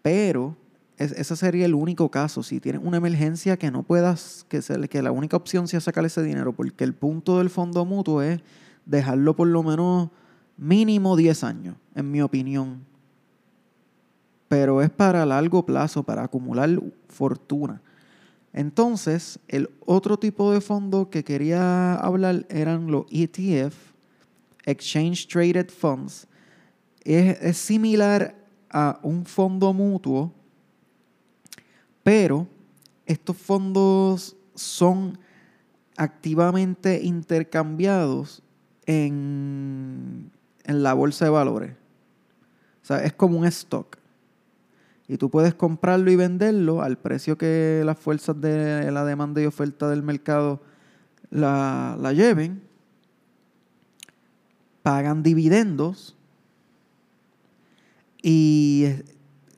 Pero 0.02 0.56
ese 0.98 1.36
sería 1.36 1.66
el 1.66 1.74
único 1.74 2.10
caso. 2.10 2.42
Si 2.42 2.60
tienes 2.60 2.82
una 2.84 2.98
emergencia 2.98 3.56
que 3.56 3.70
no 3.70 3.82
puedas, 3.82 4.46
que, 4.48 4.60
que 4.88 5.02
la 5.02 5.12
única 5.12 5.36
opción 5.36 5.68
sea 5.68 5.80
sacar 5.80 6.04
ese 6.04 6.22
dinero, 6.22 6.52
porque 6.52 6.84
el 6.84 6.94
punto 6.94 7.38
del 7.38 7.50
fondo 7.50 7.84
mutuo 7.84 8.22
es 8.22 8.40
dejarlo 8.84 9.34
por 9.34 9.48
lo 9.48 9.62
menos 9.62 10.10
mínimo 10.56 11.16
10 11.16 11.44
años, 11.44 11.76
en 11.94 12.10
mi 12.10 12.22
opinión. 12.22 12.84
Pero 14.48 14.82
es 14.82 14.90
para 14.90 15.24
largo 15.24 15.64
plazo, 15.64 16.02
para 16.02 16.24
acumular 16.24 16.68
fortuna. 17.08 17.80
Entonces, 18.52 19.38
el 19.48 19.70
otro 19.86 20.18
tipo 20.18 20.52
de 20.52 20.60
fondo 20.60 21.08
que 21.08 21.24
quería 21.24 21.94
hablar 21.94 22.46
eran 22.50 22.90
los 22.90 23.06
ETF, 23.10 23.74
Exchange 24.64 25.26
Traded 25.26 25.70
Funds. 25.70 26.26
Es, 27.04 27.56
similar 27.56 28.34
a 28.70 28.98
un 29.02 29.24
fondo 29.24 29.72
mutuo, 29.72 30.32
pero 32.02 32.46
estos 33.06 33.36
fondos 33.36 34.36
son 34.54 35.18
activamente 35.96 37.02
intercambiados 37.02 38.42
en, 38.86 40.30
en 40.64 40.82
la 40.82 40.94
bolsa 40.94 41.24
de 41.24 41.30
valores. 41.30 41.72
O 42.82 42.86
sea, 42.86 43.04
es 43.04 43.12
como 43.12 43.38
un 43.38 43.46
stock. 43.46 43.98
Y 45.08 45.18
tú 45.18 45.30
puedes 45.30 45.54
comprarlo 45.54 46.10
y 46.10 46.16
venderlo 46.16 46.82
al 46.82 46.96
precio 46.96 47.36
que 47.36 47.82
las 47.84 47.98
fuerzas 47.98 48.40
de 48.40 48.90
la 48.90 49.04
demanda 49.04 49.42
y 49.42 49.46
oferta 49.46 49.88
del 49.88 50.02
mercado 50.02 50.62
la, 51.32 52.12
lleven, 52.14 52.62
pagan 54.82 55.22
dividendos 55.22 56.16
y 58.22 58.86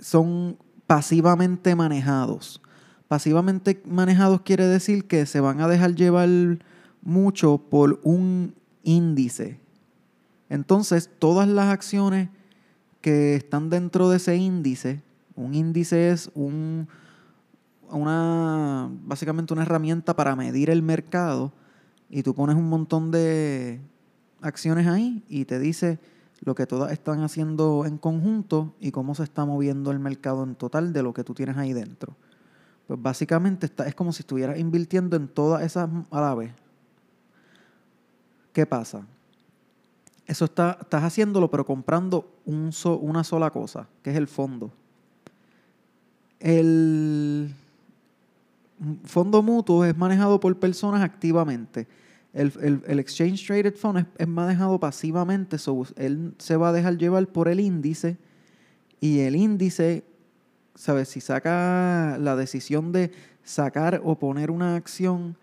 son 0.00 0.58
pasivamente 0.86 1.74
manejados. 1.74 2.60
Pasivamente 3.08 3.82
manejados 3.86 4.40
quiere 4.40 4.66
decir 4.66 5.06
que 5.06 5.26
se 5.26 5.40
van 5.40 5.60
a 5.60 5.68
dejar 5.68 5.94
llevar 5.94 6.28
mucho 7.02 7.58
por 7.58 8.00
un 8.02 8.54
índice. 8.82 9.60
Entonces, 10.48 11.10
todas 11.18 11.48
las 11.48 11.66
acciones 11.66 12.30
que 13.00 13.36
están 13.36 13.70
dentro 13.70 14.08
de 14.08 14.16
ese 14.16 14.36
índice 14.36 15.02
un 15.36 15.54
índice 15.54 16.10
es 16.10 16.30
un, 16.34 16.88
una, 17.90 18.88
básicamente 19.02 19.52
una 19.52 19.62
herramienta 19.62 20.14
para 20.14 20.36
medir 20.36 20.70
el 20.70 20.82
mercado 20.82 21.52
y 22.08 22.22
tú 22.22 22.34
pones 22.34 22.56
un 22.56 22.68
montón 22.68 23.10
de 23.10 23.80
acciones 24.40 24.86
ahí 24.86 25.24
y 25.28 25.44
te 25.44 25.58
dice 25.58 25.98
lo 26.44 26.54
que 26.54 26.66
todas 26.66 26.92
están 26.92 27.22
haciendo 27.22 27.86
en 27.86 27.98
conjunto 27.98 28.74
y 28.78 28.90
cómo 28.90 29.14
se 29.14 29.24
está 29.24 29.44
moviendo 29.44 29.90
el 29.90 29.98
mercado 29.98 30.44
en 30.44 30.54
total 30.54 30.92
de 30.92 31.02
lo 31.02 31.14
que 31.14 31.24
tú 31.24 31.34
tienes 31.34 31.56
ahí 31.56 31.72
dentro. 31.72 32.14
Pues 32.86 33.00
básicamente 33.00 33.66
está, 33.66 33.86
es 33.86 33.94
como 33.94 34.12
si 34.12 34.20
estuvieras 34.20 34.58
invirtiendo 34.58 35.16
en 35.16 35.28
todas 35.28 35.62
esas 35.62 35.88
a. 36.10 36.52
¿Qué 38.52 38.66
pasa? 38.66 39.06
Eso 40.26 40.44
está, 40.44 40.78
estás 40.80 41.02
haciéndolo, 41.02 41.50
pero 41.50 41.64
comprando 41.64 42.30
un 42.44 42.70
una 43.00 43.24
sola 43.24 43.50
cosa, 43.50 43.88
que 44.02 44.10
es 44.10 44.16
el 44.16 44.28
fondo. 44.28 44.70
El 46.40 47.54
fondo 49.04 49.42
mutuo 49.42 49.84
es 49.84 49.96
manejado 49.96 50.40
por 50.40 50.58
personas 50.58 51.02
activamente. 51.02 51.88
El, 52.34 52.98
Exchange 52.98 53.46
Traded 53.46 53.76
Fund 53.76 54.06
es, 54.18 54.28
manejado 54.28 54.78
pasivamente, 54.78 55.56
él 55.96 56.34
se 56.38 56.56
va 56.56 56.68
a 56.68 56.72
dejar 56.72 56.98
llevar 56.98 57.26
por 57.28 57.48
el 57.48 57.60
índice 57.60 58.18
y 59.00 59.20
el 59.20 59.36
índice, 59.36 60.02
¿sabes? 60.74 61.08
Si 61.08 61.20
saca 61.20 62.18
la 62.18 62.34
decisión 62.34 62.90
de 62.90 63.12
sacar 63.44 64.00
o 64.04 64.18
poner 64.18 64.50
una 64.50 64.74
acción 64.74 65.36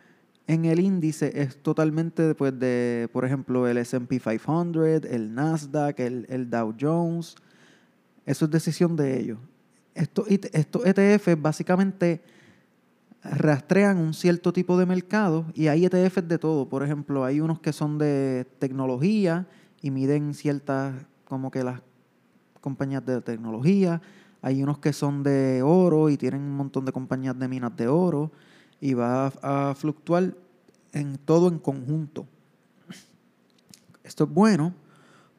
en 0.48 0.66
el 0.66 0.82
índice 0.82 1.32
es 1.42 1.56
totalmente 1.58 2.24
después 2.24 2.60
de, 2.60 3.08
por 3.14 3.24
ejemplo, 3.24 3.70
el 3.70 3.78
SP 3.80 4.20
500, 4.20 5.06
el 5.06 5.34
Nasdaq, 5.34 6.00
el, 6.02 6.26
el 6.28 6.50
Dow 6.50 6.76
Jones. 6.78 7.36
Eso 8.26 8.46
es 8.46 8.52
decisión 8.52 8.98
de 8.98 9.18
ellos. 9.18 9.40
Estos, 9.94 10.28
ETF 10.30 11.42
básicamente 11.42 12.22
rastrean 13.24 13.98
un 13.98 14.14
cierto 14.14 14.52
tipo 14.52 14.78
de 14.78 14.86
mercado 14.86 15.46
y 15.54 15.68
hay 15.68 15.86
ETFs 15.86 16.28
de 16.28 16.38
todo. 16.38 16.68
Por 16.68 16.84
ejemplo, 16.84 17.24
hay 17.24 17.40
unos 17.40 17.60
que 17.60 17.74
son 17.74 17.98
de 17.98 18.48
tecnología 18.60 19.48
y 19.82 19.92
miden 19.92 20.34
ciertas, 20.34 20.96
como 21.26 21.52
que 21.52 21.64
las 21.64 21.82
compañías 22.60 23.06
de 23.06 23.22
tecnología. 23.22 24.02
Hay 24.42 24.64
unos 24.64 24.80
que 24.80 24.92
son 24.92 25.24
de 25.24 25.62
oro 25.64 26.10
y 26.10 26.18
tienen 26.18 26.42
un 26.42 26.56
montón 26.56 26.86
de 26.86 26.92
compañías 26.92 27.38
de 27.38 27.48
minas 27.48 27.76
de 27.78 27.88
oro 27.88 28.32
y 28.80 28.96
va 28.96 29.28
a, 29.42 29.76
fluctuar 29.76 30.36
en 30.92 31.18
todo 31.18 31.48
en 31.48 31.60
conjunto. 31.60 32.26
Esto 34.04 34.24
es 34.24 34.30
bueno 34.32 34.74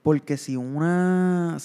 porque 0.03 0.37
si 0.37 0.57
una, 0.57 1.59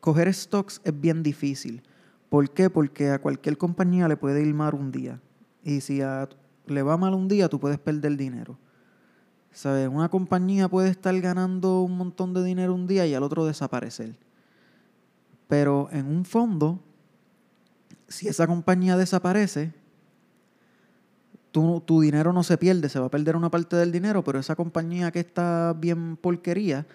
coger 0.00 0.32
stocks 0.32 0.80
es 0.84 1.00
bien 1.00 1.22
difícil. 1.22 1.82
¿Por 2.28 2.50
qué? 2.50 2.70
Porque 2.70 3.10
a 3.10 3.20
cualquier 3.20 3.56
compañía 3.56 4.08
le 4.08 4.16
puede 4.16 4.42
ir 4.42 4.52
mal 4.52 4.74
un 4.74 4.90
día. 4.90 5.20
Y 5.62 5.80
si 5.80 6.00
le 6.66 6.82
va 6.82 6.96
mal 6.96 7.14
un 7.14 7.28
día, 7.28 7.48
tú 7.48 7.60
puedes 7.60 7.78
perder 7.78 8.16
dinero. 8.16 8.58
¿Sabes? 9.52 9.88
Una 9.88 10.08
compañía 10.08 10.68
puede 10.68 10.90
estar 10.90 11.18
ganando 11.20 11.82
un 11.82 11.96
montón 11.96 12.34
de 12.34 12.44
dinero 12.44 12.74
un 12.74 12.86
día 12.86 13.06
y 13.06 13.14
al 13.14 13.22
otro 13.22 13.46
desaparecer. 13.46 14.16
Pero 15.48 15.88
en 15.92 16.06
un 16.06 16.24
fondo, 16.24 16.80
si 18.08 18.28
esa 18.28 18.46
compañía 18.46 18.96
desaparece, 18.96 19.72
tu 21.52 22.00
dinero 22.02 22.34
no 22.34 22.42
se 22.42 22.58
pierde, 22.58 22.90
se 22.90 23.00
va 23.00 23.06
a 23.06 23.10
perder 23.10 23.34
una 23.34 23.50
parte 23.50 23.76
del 23.76 23.90
dinero, 23.90 24.22
pero 24.22 24.38
esa 24.38 24.56
compañía 24.56 25.10
que 25.10 25.20
está 25.20 25.72
bien 25.72 26.18
porquería, 26.18 26.86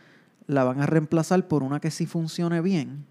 la 0.46 0.64
van 0.64 0.82
a 0.82 0.86
reemplazar 0.86 1.48
por 1.48 1.64
una 1.64 1.80
que 1.80 1.90
sí 1.90 2.06
funcione 2.06 2.62
bien 2.62 3.08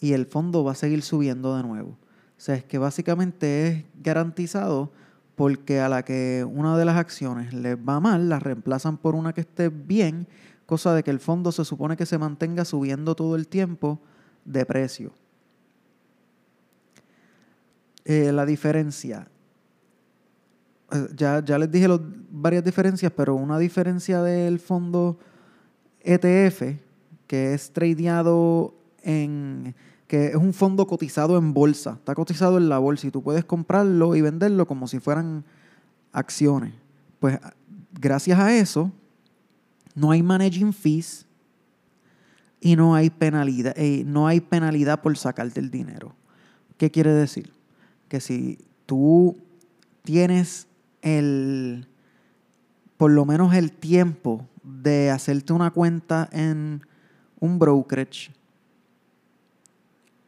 y 0.00 0.14
el 0.14 0.26
fondo 0.26 0.64
va 0.64 0.72
a 0.72 0.74
seguir 0.74 1.02
subiendo 1.02 1.56
de 1.56 1.62
nuevo. 1.62 1.90
O 1.90 2.42
sea, 2.42 2.54
es 2.54 2.64
que 2.64 2.78
básicamente 2.78 3.68
es 3.68 3.84
garantizado 4.02 4.90
porque 5.36 5.80
a 5.80 5.88
la 5.88 6.04
que 6.04 6.46
una 6.50 6.76
de 6.76 6.84
las 6.84 6.96
acciones 6.96 7.52
les 7.52 7.76
va 7.76 8.00
mal, 8.00 8.28
la 8.28 8.38
reemplazan 8.38 8.96
por 8.96 9.14
una 9.14 9.32
que 9.32 9.42
esté 9.42 9.68
bien, 9.68 10.26
cosa 10.66 10.94
de 10.94 11.02
que 11.02 11.10
el 11.10 11.20
fondo 11.20 11.52
se 11.52 11.64
supone 11.64 11.96
que 11.96 12.06
se 12.06 12.18
mantenga 12.18 12.64
subiendo 12.64 13.14
todo 13.14 13.36
el 13.36 13.46
tiempo 13.46 14.00
de 14.44 14.64
precio. 14.66 15.12
Eh, 18.04 18.32
la 18.32 18.46
diferencia. 18.46 19.28
Eh, 20.92 21.08
ya, 21.14 21.44
ya 21.44 21.58
les 21.58 21.70
dije 21.70 21.86
varias 22.30 22.64
diferencias, 22.64 23.12
pero 23.12 23.34
una 23.34 23.58
diferencia 23.58 24.22
del 24.22 24.58
fondo 24.58 25.18
ETF, 26.02 26.62
que 27.26 27.54
es 27.54 27.70
tradeado 27.70 28.74
en 29.02 29.74
que 30.10 30.26
es 30.26 30.34
un 30.34 30.52
fondo 30.52 30.88
cotizado 30.88 31.38
en 31.38 31.54
bolsa, 31.54 31.92
está 31.92 32.16
cotizado 32.16 32.58
en 32.58 32.68
la 32.68 32.78
bolsa 32.80 33.06
y 33.06 33.12
tú 33.12 33.22
puedes 33.22 33.44
comprarlo 33.44 34.16
y 34.16 34.20
venderlo 34.20 34.66
como 34.66 34.88
si 34.88 34.98
fueran 34.98 35.44
acciones. 36.10 36.74
Pues 37.20 37.38
gracias 37.92 38.40
a 38.40 38.52
eso, 38.52 38.90
no 39.94 40.10
hay 40.10 40.20
managing 40.20 40.72
fees 40.72 41.26
y 42.60 42.74
no 42.74 42.96
hay 42.96 43.08
penalidad, 43.08 43.72
eh, 43.76 44.02
no 44.04 44.26
hay 44.26 44.40
penalidad 44.40 45.00
por 45.00 45.16
sacarte 45.16 45.60
el 45.60 45.70
dinero. 45.70 46.16
¿Qué 46.76 46.90
quiere 46.90 47.12
decir? 47.12 47.52
Que 48.08 48.20
si 48.20 48.58
tú 48.86 49.36
tienes 50.02 50.66
el, 51.02 51.86
por 52.96 53.12
lo 53.12 53.24
menos 53.26 53.54
el 53.54 53.70
tiempo 53.70 54.44
de 54.64 55.12
hacerte 55.12 55.52
una 55.52 55.70
cuenta 55.70 56.28
en 56.32 56.84
un 57.38 57.60
brokerage 57.60 58.32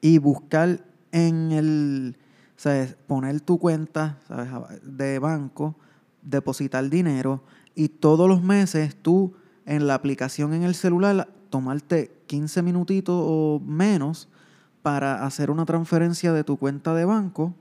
y 0.02 0.18
buscar 0.18 0.84
en 1.12 1.52
el, 1.52 2.16
¿sabes? 2.56 2.96
poner 3.06 3.40
tu 3.40 3.58
cuenta 3.58 4.18
de 4.82 5.18
banco, 5.18 5.76
depositar 6.20 6.90
dinero 6.90 7.42
y 7.74 7.88
todos 7.88 8.28
los 8.28 8.42
meses 8.42 8.96
tú 9.00 9.32
en 9.64 9.86
la 9.86 9.94
aplicación 9.94 10.52
en 10.52 10.64
el 10.64 10.74
celular 10.74 11.28
tomarte 11.48 12.10
15 12.26 12.62
minutitos 12.62 13.14
o 13.16 13.62
menos 13.64 14.28
para 14.82 15.24
hacer 15.24 15.50
una 15.50 15.64
transferencia 15.64 16.32
de 16.32 16.42
tu 16.42 16.56
cuenta 16.56 16.94
de 16.94 17.04
banco, 17.04 17.54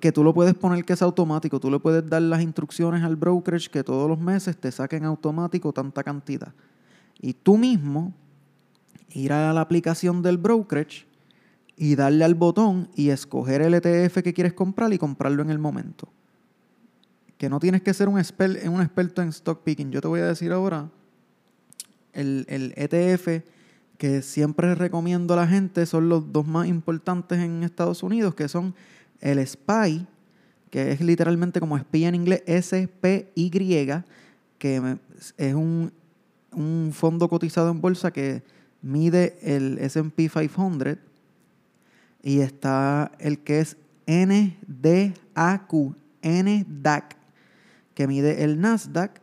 que 0.00 0.12
tú 0.12 0.22
lo 0.22 0.34
puedes 0.34 0.52
poner 0.52 0.84
que 0.84 0.92
es 0.92 1.00
automático, 1.00 1.58
tú 1.58 1.70
le 1.70 1.78
puedes 1.78 2.06
dar 2.06 2.20
las 2.20 2.42
instrucciones 2.42 3.02
al 3.02 3.16
brokerage 3.16 3.70
que 3.70 3.82
todos 3.82 4.06
los 4.06 4.18
meses 4.18 4.58
te 4.58 4.70
saquen 4.70 5.06
automático 5.06 5.72
tanta 5.72 6.04
cantidad. 6.04 6.52
Y 7.20 7.32
tú 7.32 7.56
mismo 7.56 8.12
ir 9.12 9.32
a 9.32 9.52
la 9.52 9.60
aplicación 9.60 10.22
del 10.22 10.38
brokerage 10.38 11.06
y 11.76 11.94
darle 11.94 12.24
al 12.24 12.34
botón 12.34 12.88
y 12.94 13.10
escoger 13.10 13.62
el 13.62 13.74
ETF 13.74 14.22
que 14.22 14.34
quieres 14.34 14.52
comprar 14.52 14.92
y 14.92 14.98
comprarlo 14.98 15.42
en 15.42 15.50
el 15.50 15.58
momento. 15.58 16.08
Que 17.38 17.48
no 17.48 17.60
tienes 17.60 17.82
que 17.82 17.94
ser 17.94 18.08
un, 18.08 18.18
experto 18.18 19.22
en 19.22 19.28
stock 19.28 19.62
picking. 19.62 19.92
Yo 19.92 20.00
te 20.00 20.08
voy 20.08 20.20
a 20.20 20.26
decir 20.26 20.50
ahora 20.50 20.90
el, 22.12 22.74
ETF 22.76 23.44
que 23.96 24.22
siempre 24.22 24.74
recomiendo 24.74 25.34
a 25.34 25.36
la 25.36 25.46
gente 25.46 25.86
son 25.86 26.08
los 26.08 26.32
dos 26.32 26.46
más 26.46 26.66
importantes 26.66 27.38
en 27.38 27.62
Estados 27.62 28.02
Unidos, 28.02 28.34
que 28.34 28.48
son 28.48 28.74
el 29.20 29.44
SPY, 29.44 30.06
que 30.70 30.92
es 30.92 31.00
literalmente 31.00 31.60
como 31.60 31.76
espía 31.76 32.08
en 32.08 32.16
inglés, 32.16 32.42
S-P-Y, 32.46 33.50
que 34.58 34.98
es 35.36 35.54
un 35.54 36.90
fondo 36.92 37.28
cotizado 37.28 37.70
en 37.70 37.80
bolsa 37.80 38.12
que 38.12 38.42
mide 38.82 39.38
el 39.42 39.78
SP 39.80 40.28
500 40.28 40.98
y 42.22 42.40
está 42.40 43.12
el 43.18 43.38
que 43.38 43.60
es 43.60 43.76
NDAQ, 44.06 45.72
NDAC, 46.22 47.16
que 47.94 48.06
mide 48.06 48.44
el 48.44 48.60
Nasdaq 48.60 49.20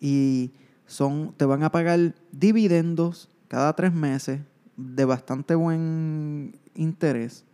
y 0.00 0.52
son, 0.86 1.34
te 1.36 1.44
van 1.44 1.62
a 1.62 1.72
pagar 1.72 2.14
dividendos 2.32 3.28
cada 3.48 3.74
tres 3.74 3.92
meses 3.92 4.40
de 4.76 5.04
bastante 5.04 5.54
buen 5.54 6.56
interés. 6.74 7.44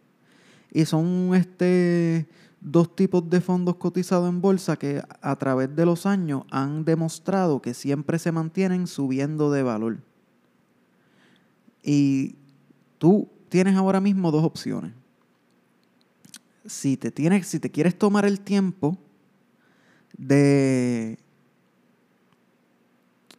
Y 0.70 0.85
son 0.85 1.35
este, 1.35 2.26
dos 2.61 2.94
tipos 2.94 3.28
de 3.28 3.40
fondos 3.40 3.76
cotizados 3.76 4.28
en 4.28 4.40
bolsa 4.40 4.76
que 4.76 5.02
a 5.20 5.37
través 5.37 5.74
de 5.74 5.87
los 5.87 6.07
años 6.07 6.44
han 6.50 6.85
demostrado 6.85 7.62
que 7.62 7.74
siempre 7.74 8.18
se 8.18 8.33
mantienen 8.33 8.87
subiendo 8.87 9.50
de 9.50 9.62
valor. 9.62 9.98
Y 11.83 12.37
tú 12.99 13.29
tienes 13.49 13.77
ahora 13.77 14.01
mismo 14.01 14.31
dos 14.31 14.45
opciones. 14.45 14.92
Si 16.64 16.97
te, 16.97 17.11
tienes, 17.11 17.47
si 17.47 17.59
te 17.59 17.71
quieres 17.71 17.99
tomar 17.99 18.25
el 18.25 18.40
tiempo 18.40 18.97
de 20.16 21.18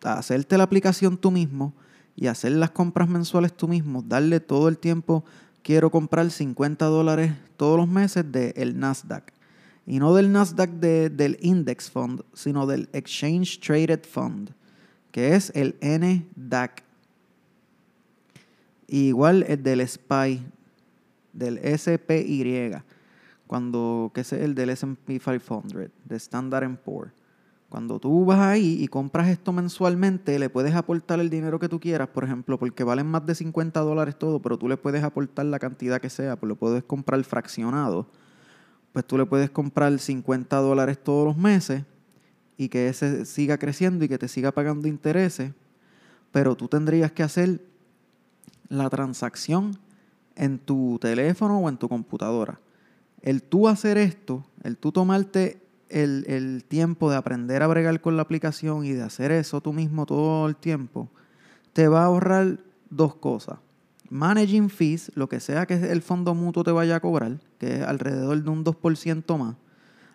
hacerte 0.04 0.58
la 0.58 0.66
aplicación 0.66 1.18
tú 1.18 1.32
mismo 1.32 1.74
y 2.16 2.28
hacer 2.28 2.52
las 2.52 2.72
compras 2.72 3.08
mensuales 3.08 3.56
tú 3.56 3.68
mismo, 3.68 4.02
darle 4.02 4.40
todo 4.40 4.68
el 4.68 4.78
tiempo, 4.78 5.24
quiero 5.64 5.90
comprar 5.90 6.30
50 6.30 6.86
dólares 6.86 7.34
todos 7.58 7.78
los 7.78 7.88
meses 7.88 8.30
del 8.32 8.78
Nasdaq. 8.78 9.32
Y 9.86 10.00
no 10.00 10.14
del 10.14 10.32
Nasdaq 10.32 10.70
del 10.72 11.38
Index 11.42 11.90
Fund, 11.90 12.24
sino 12.34 12.68
del 12.68 12.90
Exchange 12.94 13.60
Traded 13.60 14.04
Fund, 14.04 14.52
que 15.12 15.36
es 15.36 15.52
el 15.56 15.76
NDAC 15.82 16.84
igual 19.00 19.44
el 19.48 19.64
del 19.64 19.88
SPY, 19.88 20.46
del 21.34 21.60
SPY, 21.78 22.74
cuando, 23.48 24.12
que 24.14 24.22
es 24.22 24.34
el 24.34 24.56
del 24.56 24.70
S&P 24.70 25.20
500, 25.20 25.74
de 26.06 26.16
Standard 26.16 26.78
Poor's. 26.78 27.12
Cuando 27.70 28.00
tú 28.00 28.24
vas 28.24 28.40
ahí 28.40 28.78
y 28.84 28.88
compras 28.88 29.30
esto 29.30 29.52
mensualmente, 29.52 30.38
le 30.38 30.48
puedes 30.48 30.76
aportar 30.76 31.20
el 31.20 31.32
dinero 31.32 31.58
que 31.58 31.68
tú 31.68 31.80
quieras, 31.80 32.08
por 32.08 32.24
ejemplo, 32.24 32.60
porque 32.60 32.84
valen 32.84 33.08
más 33.08 33.26
de 33.26 33.34
50 33.34 33.80
dólares 33.80 34.16
todo, 34.16 34.40
pero 34.40 34.60
tú 34.60 34.70
le 34.70 34.78
puedes 34.78 35.04
aportar 35.04 35.48
la 35.48 35.58
cantidad 35.58 36.00
que 36.00 36.12
sea, 36.12 36.36
pues 36.36 36.48
lo 36.48 36.56
puedes 36.56 36.84
comprar 36.84 37.24
fraccionado. 37.24 38.06
Pues 38.92 39.06
tú 39.06 39.18
le 39.18 39.26
puedes 39.26 39.50
comprar 39.50 39.98
50 39.98 40.56
dólares 40.58 41.04
todos 41.04 41.26
los 41.26 41.36
meses 41.36 41.84
y 42.58 42.70
que 42.70 42.90
ese 42.90 43.26
siga 43.26 43.58
creciendo 43.58 44.06
y 44.06 44.08
que 44.08 44.20
te 44.20 44.28
siga 44.28 44.52
pagando 44.52 44.88
intereses, 44.88 45.52
pero 46.32 46.56
tú 46.56 46.68
tendrías 46.68 47.12
que 47.12 47.24
hacer 47.24 47.60
la 48.70 48.90
transacción 48.90 49.78
en 50.36 50.60
tu 50.60 50.98
teléfono 51.00 51.60
o 51.60 51.70
en 51.70 51.78
tu 51.78 51.90
computadora. 51.90 52.60
El 53.22 53.44
tú 53.44 53.68
hacer 53.68 53.98
esto, 53.98 54.44
el 54.64 54.78
tú 54.78 54.92
tomarte 54.92 55.62
el, 55.90 56.66
tiempo 56.68 57.10
de 57.10 57.18
aprender 57.18 57.62
a 57.62 57.68
bregar 57.68 58.02
con 58.02 58.18
la 58.18 58.24
aplicación 58.24 58.86
y 58.86 58.92
de 58.92 59.04
hacer 59.04 59.32
eso 59.32 59.62
tú 59.62 59.74
mismo 59.74 60.06
todo 60.06 60.48
el 60.48 60.56
tiempo, 60.56 61.10
te 61.72 61.88
va 61.88 62.02
a 62.02 62.06
ahorrar 62.06 62.60
dos 62.90 63.16
cosas. 63.16 63.60
Managing 64.10 64.70
fees, 64.70 65.12
lo 65.16 65.28
que 65.28 65.40
sea 65.40 65.66
que 65.66 65.76
el 65.76 66.02
fondo 66.02 66.36
mutuo 66.36 66.64
te 66.64 66.72
vaya 66.72 66.98
a 66.98 67.00
cobrar, 67.00 67.40
que 67.58 67.78
es 67.78 67.82
alrededor 67.82 68.44
de 68.44 68.50
un 68.50 68.64
2% 68.64 69.38
más. 69.38 69.56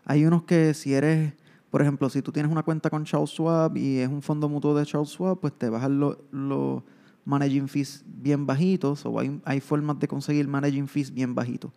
Hay 0.05 0.25
unos 0.25 0.45
que 0.45 0.75
si 0.75 0.95
eres, 0.95 1.33
por 1.71 1.83
ejemplo, 1.83 2.09
si 2.09 2.23
tú 2.23 2.33
tienes 2.33 2.51
una 2.51 2.63
cuenta 2.63 2.91
con 2.91 3.05
Charles 3.05 3.37
y 3.75 3.99
es 3.99 4.09
un 4.09 4.23
fondo 4.23 4.49
mutuo 4.49 4.75
de 4.75 4.87
Charles 4.87 5.17
pues 5.41 5.53
te 5.55 5.69
bajan 5.69 5.99
los... 5.99 6.19
Lo, 6.31 6.85
managing 7.29 7.69
fees 7.69 8.03
bien 8.07 8.47
bajitos 8.47 9.05
o 9.05 9.21
hay, 9.21 9.39
hay 9.45 9.61
formas 9.61 9.99
de 10.01 10.09
conseguir 10.09 10.49
managing 10.49 10.89
fees 10.89 11.13
bien 11.13 11.35
bajitos. 11.35 11.71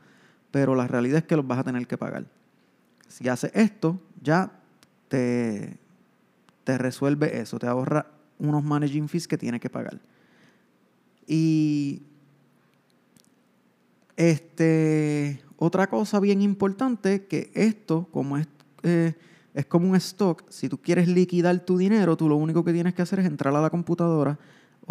Pero 0.50 0.76
la 0.76 0.88
realidad 0.88 1.18
es 1.18 1.24
que 1.26 1.36
los 1.36 1.46
vas 1.46 1.60
a 1.60 1.64
tener 1.66 1.86
que 1.86 1.98
pagar. 1.98 2.26
Si 3.10 3.28
haces 3.28 3.52
esto, 3.54 4.00
ya 4.22 4.50
te, 5.10 5.78
te 6.64 6.78
resuelve 6.78 7.40
eso, 7.40 7.60
te 7.60 7.68
ahorra 7.68 8.08
unos 8.40 8.64
managing 8.64 9.10
fees 9.10 9.28
que 9.28 9.38
tienes 9.38 9.60
que 9.60 9.70
pagar. 9.70 10.00
Y 11.28 12.02
este, 14.16 15.42
otra 15.58 15.88
cosa 15.88 16.22
bien 16.22 16.42
importante, 16.42 17.26
que 17.26 17.52
esto, 17.54 18.08
como 18.12 18.38
es, 18.38 18.48
eh, 18.84 19.14
es 19.54 19.66
como 19.66 19.90
un 19.90 19.98
stock, 19.98 20.44
si 20.50 20.70
tú 20.70 20.78
quieres 20.78 21.10
liquidar 21.10 21.60
tu 21.60 21.78
dinero, 21.78 22.16
tú 22.16 22.30
lo 22.30 22.38
único 22.38 22.64
que 22.64 22.72
tienes 22.72 22.94
que 22.94 23.02
hacer 23.02 23.20
es 23.20 23.26
entrar 23.26 23.54
a 23.54 23.62
la 23.62 23.70
computadora, 23.70 24.40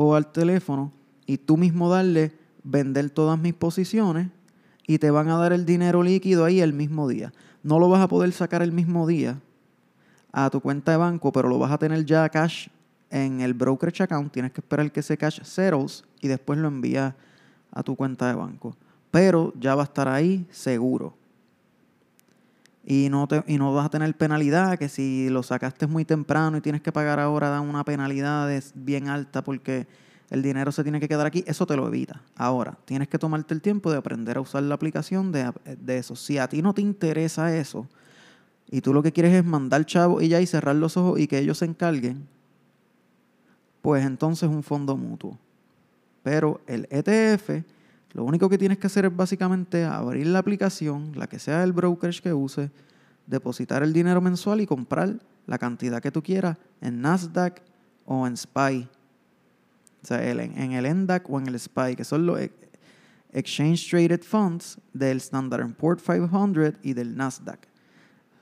o 0.02 0.14
al 0.14 0.32
teléfono 0.32 0.92
y 1.26 1.36
tú 1.36 1.58
mismo 1.58 1.90
darle 1.90 2.32
vender 2.62 3.10
todas 3.10 3.38
mis 3.38 3.52
posiciones 3.52 4.28
y 4.86 4.96
te 4.98 5.10
van 5.10 5.28
a 5.28 5.36
dar 5.36 5.52
el 5.52 5.66
dinero 5.66 6.02
líquido 6.02 6.46
ahí 6.46 6.62
el 6.62 6.72
mismo 6.72 7.06
día. 7.06 7.34
No 7.62 7.78
lo 7.78 7.90
vas 7.90 8.00
a 8.00 8.08
poder 8.08 8.32
sacar 8.32 8.62
el 8.62 8.72
mismo 8.72 9.06
día 9.06 9.38
a 10.32 10.48
tu 10.48 10.62
cuenta 10.62 10.92
de 10.92 10.96
banco, 10.96 11.32
pero 11.32 11.50
lo 11.50 11.58
vas 11.58 11.70
a 11.70 11.76
tener 11.76 12.06
ya 12.06 12.26
cash 12.30 12.68
en 13.10 13.42
el 13.42 13.52
brokerage 13.52 14.02
account. 14.02 14.32
Tienes 14.32 14.52
que 14.52 14.62
esperar 14.62 14.90
que 14.90 15.00
ese 15.00 15.18
cash 15.18 15.42
settles 15.42 16.02
y 16.22 16.28
después 16.28 16.58
lo 16.58 16.68
envías 16.68 17.12
a 17.70 17.82
tu 17.82 17.94
cuenta 17.94 18.26
de 18.28 18.36
banco. 18.36 18.74
Pero 19.10 19.52
ya 19.60 19.74
va 19.74 19.82
a 19.82 19.84
estar 19.84 20.08
ahí 20.08 20.46
seguro. 20.50 21.14
Y 22.84 23.08
no, 23.10 23.28
te, 23.28 23.44
y 23.46 23.58
no 23.58 23.74
vas 23.74 23.86
a 23.86 23.90
tener 23.90 24.14
penalidad, 24.16 24.78
que 24.78 24.88
si 24.88 25.28
lo 25.28 25.42
sacaste 25.42 25.86
muy 25.86 26.04
temprano 26.04 26.56
y 26.56 26.60
tienes 26.60 26.80
que 26.80 26.92
pagar 26.92 27.20
ahora, 27.20 27.50
dan 27.50 27.68
una 27.68 27.84
penalidad 27.84 28.50
bien 28.74 29.08
alta 29.08 29.44
porque 29.44 29.86
el 30.30 30.42
dinero 30.42 30.72
se 30.72 30.82
tiene 30.82 31.00
que 31.00 31.08
quedar 31.08 31.26
aquí, 31.26 31.44
eso 31.46 31.66
te 31.66 31.76
lo 31.76 31.86
evita. 31.88 32.22
Ahora, 32.36 32.78
tienes 32.84 33.08
que 33.08 33.18
tomarte 33.18 33.52
el 33.52 33.60
tiempo 33.60 33.90
de 33.90 33.98
aprender 33.98 34.38
a 34.38 34.40
usar 34.40 34.62
la 34.62 34.74
aplicación 34.76 35.32
de, 35.32 35.52
de 35.78 35.98
eso. 35.98 36.16
Si 36.16 36.38
a 36.38 36.48
ti 36.48 36.62
no 36.62 36.72
te 36.72 36.80
interesa 36.80 37.54
eso 37.54 37.86
y 38.70 38.80
tú 38.80 38.94
lo 38.94 39.02
que 39.02 39.12
quieres 39.12 39.34
es 39.34 39.44
mandar 39.44 39.84
chavo 39.84 40.22
y 40.22 40.28
ya 40.28 40.40
y 40.40 40.46
cerrar 40.46 40.76
los 40.76 40.96
ojos 40.96 41.18
y 41.18 41.26
que 41.26 41.38
ellos 41.38 41.58
se 41.58 41.64
encarguen, 41.64 42.28
pues 43.82 44.04
entonces 44.06 44.48
un 44.48 44.62
fondo 44.62 44.96
mutuo. 44.96 45.36
Pero 46.22 46.60
el 46.66 46.86
ETF, 46.90 47.64
lo 48.12 48.24
único 48.24 48.48
que 48.48 48.58
tienes 48.58 48.78
que 48.78 48.86
hacer 48.86 49.04
es 49.04 49.14
básicamente 49.14 49.84
abrir 49.84 50.26
la 50.26 50.40
aplicación, 50.40 51.12
la 51.14 51.28
que 51.28 51.38
sea 51.38 51.62
el 51.62 51.72
brokerage 51.72 52.20
que 52.20 52.32
use, 52.32 52.70
depositar 53.26 53.82
el 53.82 53.92
dinero 53.92 54.20
mensual 54.20 54.60
y 54.60 54.66
comprar 54.66 55.20
la 55.46 55.58
cantidad 55.58 56.02
que 56.02 56.10
tú 56.10 56.22
quieras 56.22 56.56
en 56.80 57.00
Nasdaq 57.00 57.62
o 58.06 58.26
en 58.26 58.36
SPY. 58.36 58.88
O 60.02 60.06
sea, 60.06 60.28
en 60.28 60.72
el 60.72 60.94
NDAC 60.94 61.28
o 61.28 61.38
en 61.38 61.46
el 61.46 61.58
SPY, 61.58 61.94
que 61.94 62.04
son 62.04 62.26
los 62.26 62.40
Exchange 63.32 63.88
Traded 63.88 64.22
Funds 64.22 64.78
del 64.92 65.18
Standard 65.18 65.74
Poor's 65.74 66.02
500 66.02 66.74
y 66.82 66.94
del 66.94 67.16
Nasdaq. 67.16 67.60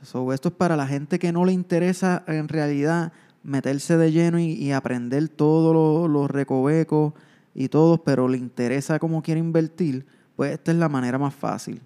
Esto 0.03 0.33
es 0.33 0.55
para 0.55 0.77
la 0.77 0.87
gente 0.87 1.19
que 1.19 1.33
no 1.33 1.45
le 1.45 1.53
interesa 1.53 2.23
en 2.27 2.49
realidad 2.49 3.13
meterse 3.43 3.97
de 3.97 4.13
lleno 4.13 4.39
y, 4.39 4.73
aprender 4.73 5.29
todos 5.29 6.09
los, 6.09 6.31
recovecos 6.31 7.15
y 7.59 7.69
todo, 7.69 8.05
pero 8.05 8.29
le 8.29 8.39
interesa 8.39 8.99
cómo 8.99 9.21
quiere 9.23 9.41
invertir, 9.41 10.07
pues 10.37 10.53
esta 10.53 10.71
es 10.71 10.79
la 10.79 10.89
manera 10.89 11.19
más 11.19 11.35
fácil 11.35 11.81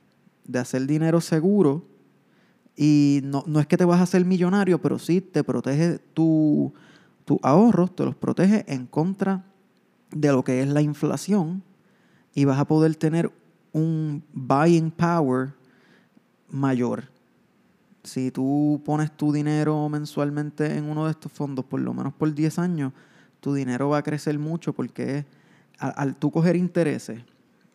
de 0.44 0.58
hacer 0.58 0.86
dinero 0.86 1.20
seguro. 1.20 1.86
Y 2.76 3.20
no, 3.24 3.42
no 3.46 3.58
es 3.58 3.66
que 3.66 3.76
te 3.76 3.84
vas 3.84 4.00
a 4.00 4.02
hacer 4.02 4.24
millonario, 4.24 4.80
pero 4.80 4.98
sí 4.98 5.20
te 5.20 5.42
protege 5.42 5.98
tus 6.12 6.72
tu 7.24 7.38
ahorros, 7.42 7.94
te 7.94 8.04
los 8.04 8.16
protege 8.16 8.64
en 8.66 8.86
contra 8.86 9.44
de 10.10 10.32
lo 10.32 10.42
que 10.42 10.60
es 10.60 10.68
la 10.68 10.82
inflación 10.82 11.62
y 12.34 12.44
vas 12.44 12.58
a 12.58 12.66
poder 12.66 12.94
tener 12.96 13.30
un 13.72 14.22
buying 14.32 14.90
power 14.90 15.54
mayor 16.50 17.12
si 18.04 18.30
tú 18.30 18.82
pones 18.84 19.12
tu 19.16 19.32
dinero 19.32 19.88
mensualmente 19.88 20.76
en 20.76 20.84
uno 20.84 21.04
de 21.04 21.12
estos 21.12 21.30
fondos, 21.30 21.64
por 21.64 21.80
lo 21.80 21.94
menos 21.94 22.12
por 22.12 22.32
10 22.34 22.58
años, 22.58 22.92
tu 23.40 23.54
dinero 23.54 23.88
va 23.88 23.98
a 23.98 24.02
crecer 24.02 24.38
mucho 24.38 24.72
porque 24.72 25.24
al, 25.82 26.16
tú 26.16 26.30
coger 26.30 26.56
intereses 26.56 27.20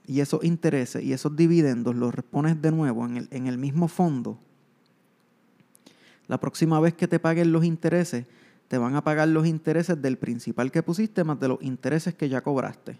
y 0.05 0.21
esos 0.21 0.43
intereses 0.43 1.03
y 1.03 1.13
esos 1.13 1.35
dividendos 1.35 1.95
los 1.95 2.13
pones 2.31 2.61
de 2.61 2.71
nuevo 2.71 3.05
en 3.05 3.17
el, 3.17 3.27
en 3.31 3.47
el 3.47 3.57
mismo 3.57 3.87
fondo, 3.87 4.39
la 6.27 6.39
próxima 6.39 6.79
vez 6.79 6.93
que 6.93 7.07
te 7.07 7.19
paguen 7.19 7.51
los 7.51 7.63
intereses, 7.63 8.25
te 8.67 8.77
van 8.77 8.95
a 8.95 9.03
pagar 9.03 9.27
los 9.27 9.45
intereses 9.45 10.01
del 10.01 10.17
principal 10.17 10.71
que 10.71 10.83
pusiste 10.83 11.23
más 11.23 11.39
de 11.39 11.47
los 11.47 11.61
intereses 11.61 12.15
que 12.15 12.27
ya 12.29 12.41
cobraste. 12.41 12.97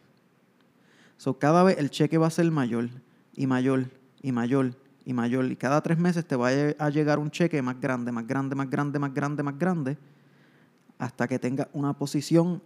So, 1.17 1.37
cada 1.37 1.63
vez 1.63 1.77
el 1.77 1.89
cheque 1.89 2.17
va 2.17 2.27
a 2.27 2.31
ser 2.31 2.49
mayor 2.51 2.89
y 3.35 3.47
mayor 3.47 3.89
y 4.21 4.31
mayor 4.31 4.75
y 5.03 5.13
mayor. 5.13 5.45
Y 5.51 5.55
cada 5.55 5.81
tres 5.81 5.97
meses 5.97 6.25
te 6.25 6.35
va 6.35 6.49
a 6.49 6.89
llegar 6.89 7.19
un 7.19 7.31
cheque 7.31 7.61
más 7.61 7.79
grande, 7.81 8.11
más 8.11 8.27
grande, 8.27 8.55
más 8.55 8.69
grande, 8.69 8.99
más 8.99 9.13
grande, 9.13 9.43
más 9.43 9.57
grande, 9.57 9.97
hasta 10.97 11.27
que 11.27 11.39
tenga 11.39 11.69
una 11.73 11.93
posición 11.93 12.61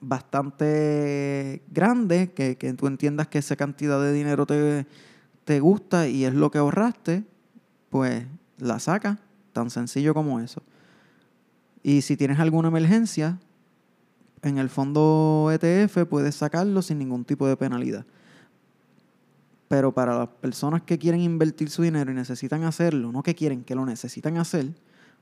bastante 0.00 1.62
grande, 1.70 2.32
que, 2.32 2.54
tú 2.74 2.86
entiendas 2.86 3.28
que 3.28 3.38
esa 3.38 3.56
cantidad 3.56 4.00
de 4.00 4.12
dinero 4.12 4.46
te, 4.46 4.86
te 5.44 5.60
gusta 5.60 6.08
y 6.08 6.24
es 6.24 6.34
lo 6.34 6.50
que 6.50 6.58
ahorraste, 6.58 7.24
pues 7.90 8.24
la 8.58 8.78
sacas, 8.78 9.18
tan 9.52 9.70
sencillo 9.70 10.14
como 10.14 10.40
eso. 10.40 10.62
Y 11.82 12.02
si 12.02 12.16
tienes 12.16 12.40
alguna 12.40 12.68
emergencia, 12.68 13.38
en 14.42 14.58
el 14.58 14.68
fondo 14.68 15.50
ETF 15.52 16.06
puedes 16.08 16.34
sacarlo 16.34 16.82
sin 16.82 16.98
ningún 16.98 17.24
tipo 17.24 17.46
de 17.46 17.56
penalidad. 17.56 18.04
Pero 19.68 19.92
para 19.92 20.16
las 20.16 20.28
personas 20.28 20.82
que 20.82 20.98
quieren 20.98 21.20
invertir 21.20 21.70
su 21.70 21.82
dinero 21.82 22.10
y 22.10 22.14
necesitan 22.14 22.62
hacerlo, 22.64 23.10
no 23.10 23.22
que 23.22 23.34
quieren, 23.34 23.64
que 23.64 23.74
lo 23.74 23.84
necesitan 23.84 24.36
hacer, 24.36 24.74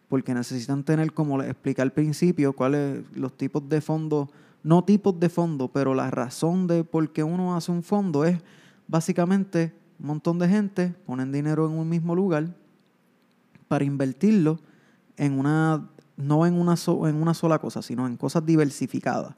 porque 0.09 0.35
necesitan 0.35 0.85
tener, 0.85 1.13
como 1.13 1.39
les 1.39 1.49
expliqué 1.49 1.81
al 1.81 1.93
principio, 1.93 2.53
cuáles 2.53 3.05
los 3.15 3.37
tipos 3.37 3.67
de 3.69 3.81
fondos, 3.81 4.29
no 4.65 4.83
tipos 4.83 5.21
de 5.21 5.29
fondos, 5.29 5.71
pero 5.73 5.95
la 5.95 6.11
razón 6.11 6.67
de 6.67 6.83
por 6.83 7.13
qué 7.13 7.23
uno 7.23 7.55
hace 7.55 7.71
un 7.71 7.83
fondo 7.83 8.25
es 8.25 8.41
básicamente 8.89 9.75
un 10.01 10.07
montón 10.07 10.39
de 10.39 10.49
gente 10.49 10.95
ponen 11.07 11.31
dinero 11.31 11.67
en 11.67 11.79
un 11.79 11.89
mismo 11.89 12.15
lugar 12.15 12.49
para 13.69 13.85
invertirlo 13.85 14.59
en 15.19 15.39
una, 15.39 15.87
no 16.17 16.47
en 16.47 16.55
una, 16.55 16.75
en 16.77 17.17
una 17.17 17.35
sola 17.35 17.59
cosa, 17.59 17.83
sino 17.83 18.07
en 18.07 18.17
cosas 18.17 18.45
diversificadas, 18.45 19.35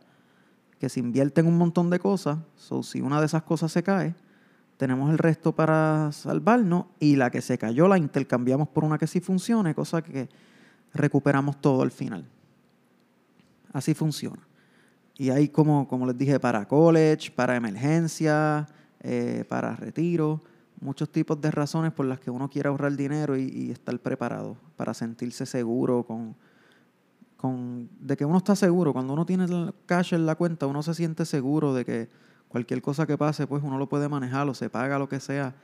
que 0.79 0.89
se 0.89 1.01
invierten 1.01 1.47
un 1.47 1.59
montón 1.59 1.91
de 1.91 1.99
cosas, 1.99 2.39
so, 2.55 2.85
si 2.85 3.01
una 3.01 3.19
de 3.19 3.27
esas 3.27 3.43
cosas 3.43 3.73
se 3.73 3.83
cae, 3.83 4.15
tenemos 4.77 5.11
el 5.11 5.19
resto 5.19 5.53
para 5.53 6.12
salvarnos 6.12 6.87
y 7.01 7.17
la 7.17 7.31
que 7.31 7.41
se 7.41 7.59
cayó 7.59 7.89
la 7.89 7.99
intercambiamos 7.99 8.69
por 8.69 8.85
una 8.85 8.97
que 8.97 9.07
sí 9.09 9.21
funcione, 9.21 9.75
cosa 9.75 10.03
que 10.03 10.29
recuperamos 10.95 11.61
todo 11.61 11.83
al 11.83 11.91
final. 11.91 12.27
Así 13.73 13.93
funciona. 13.93 14.47
Y 15.19 15.31
hay 15.31 15.49
como, 15.49 15.89
como 15.89 16.07
les 16.07 16.17
dije, 16.17 16.39
para 16.39 16.67
college, 16.69 17.31
para 17.31 17.57
emergencia, 17.57 18.67
eh, 19.01 19.45
para 19.49 19.75
retiro, 19.75 20.43
muchos 20.81 21.11
tipos 21.11 21.41
de 21.41 21.51
razones 21.51 21.93
por 21.93 22.07
las 22.07 22.21
que 22.21 22.31
uno 22.31 22.51
quiere 22.51 22.69
ahorrar 22.69 22.95
dinero 22.97 23.37
y, 23.37 23.71
estar 23.71 23.99
preparado 23.99 24.57
para 24.77 24.93
sentirse 24.93 25.47
seguro 25.47 26.05
con, 26.05 26.37
con, 27.37 27.89
de 27.99 28.17
que 28.17 28.27
uno 28.27 28.39
está 28.39 28.55
seguro. 28.55 28.93
Cuando 28.93 29.15
uno 29.15 29.25
tiene 29.25 29.45
el 29.45 29.75
cash 29.87 30.13
en 30.13 30.27
la 30.27 30.35
cuenta, 30.35 30.67
uno 30.67 30.83
se 30.83 30.93
siente 30.93 31.25
seguro 31.25 31.73
de 31.73 31.85
que 31.85 32.09
cualquier 32.49 32.83
cosa 32.83 33.07
que 33.07 33.17
pase, 33.17 33.47
pues 33.47 33.63
uno 33.63 33.79
lo 33.79 33.89
puede 33.89 34.09
manejar 34.09 34.47
o 34.49 34.55
se 34.55 34.69
paga 34.69 34.99
lo 34.99 35.09
que 35.09 35.21
sea. 35.21 35.55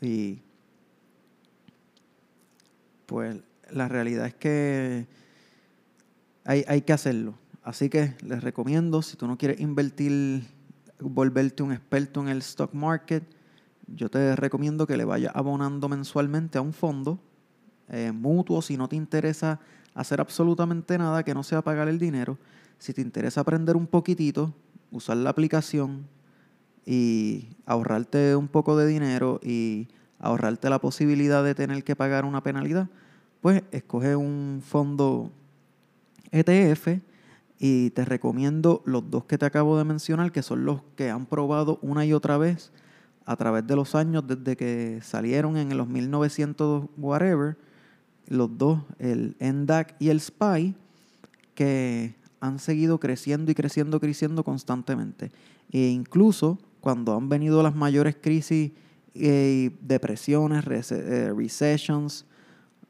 Y 0.00 0.42
pues 3.06 3.40
la 3.70 3.88
realidad 3.88 4.26
es 4.26 4.34
que 4.34 5.06
hay, 6.44 6.64
hay 6.66 6.82
que 6.82 6.92
hacerlo. 6.92 7.34
Así 7.68 7.90
que 7.90 8.14
les 8.22 8.42
recomiendo, 8.42 9.02
si 9.02 9.18
tú 9.18 9.26
no 9.26 9.36
quieres 9.36 9.60
invertir, 9.60 10.42
volverte 11.00 11.62
un 11.62 11.70
experto 11.70 12.22
en 12.22 12.28
el 12.28 12.38
stock 12.38 12.72
market, 12.72 13.22
yo 13.86 14.08
te 14.08 14.34
recomiendo 14.36 14.86
que 14.86 14.96
le 14.96 15.04
vayas 15.04 15.32
abonando 15.36 15.86
mensualmente 15.86 16.56
a 16.56 16.62
un 16.62 16.72
fondo 16.72 17.20
eh, 17.90 18.10
mutuo 18.10 18.62
si 18.62 18.78
no 18.78 18.88
te 18.88 18.96
interesa 18.96 19.60
hacer 19.92 20.18
absolutamente 20.18 20.96
nada 20.96 21.22
que 21.24 21.34
no 21.34 21.42
sea 21.42 21.60
pagar 21.60 21.88
el 21.88 21.98
dinero. 21.98 22.38
Si 22.78 22.94
te 22.94 23.02
interesa 23.02 23.42
aprender 23.42 23.76
un 23.76 23.86
poquitito, 23.86 24.54
usar 24.90 25.18
la 25.18 25.28
aplicación 25.28 26.06
y 26.86 27.50
ahorrarte 27.66 28.34
un 28.34 28.48
poco 28.48 28.78
de 28.78 28.86
dinero 28.86 29.40
y 29.44 29.88
ahorrarte 30.20 30.70
la 30.70 30.78
posibilidad 30.78 31.44
de 31.44 31.54
tener 31.54 31.84
que 31.84 31.94
pagar 31.94 32.24
una 32.24 32.42
penalidad, 32.42 32.88
pues 33.42 33.62
escoge 33.72 34.16
un 34.16 34.62
fondo 34.64 35.30
ETF 36.30 37.02
y 37.58 37.90
te 37.90 38.04
recomiendo 38.04 38.82
los 38.84 39.10
dos 39.10 39.24
que 39.24 39.38
te 39.38 39.46
acabo 39.46 39.76
de 39.76 39.84
mencionar, 39.84 40.30
que 40.30 40.42
son 40.42 40.64
los 40.64 40.82
que 40.96 41.10
han 41.10 41.26
probado 41.26 41.78
una 41.82 42.04
y 42.04 42.12
otra 42.12 42.38
vez 42.38 42.72
a 43.26 43.36
través 43.36 43.66
de 43.66 43.76
los 43.76 43.94
años 43.94 44.26
desde 44.26 44.56
que 44.56 45.00
salieron 45.02 45.56
en 45.56 45.76
los 45.76 45.88
1900 45.88 46.86
whatever, 46.96 47.58
los 48.26 48.56
dos, 48.56 48.80
el 48.98 49.36
NDAC 49.40 49.96
y 49.98 50.08
el 50.08 50.20
SPY, 50.20 50.74
que 51.54 52.14
han 52.40 52.58
seguido 52.58 53.00
creciendo 53.00 53.50
y 53.50 53.54
creciendo, 53.54 54.00
creciendo 54.00 54.44
constantemente. 54.44 55.30
E 55.70 55.88
incluso 55.88 56.58
cuando 56.80 57.16
han 57.16 57.28
venido 57.28 57.62
las 57.62 57.74
mayores 57.74 58.16
crisis 58.20 58.72
y 59.14 59.68
depresiones, 59.80 60.64
eh, 60.92 61.32
recessions 61.36 62.24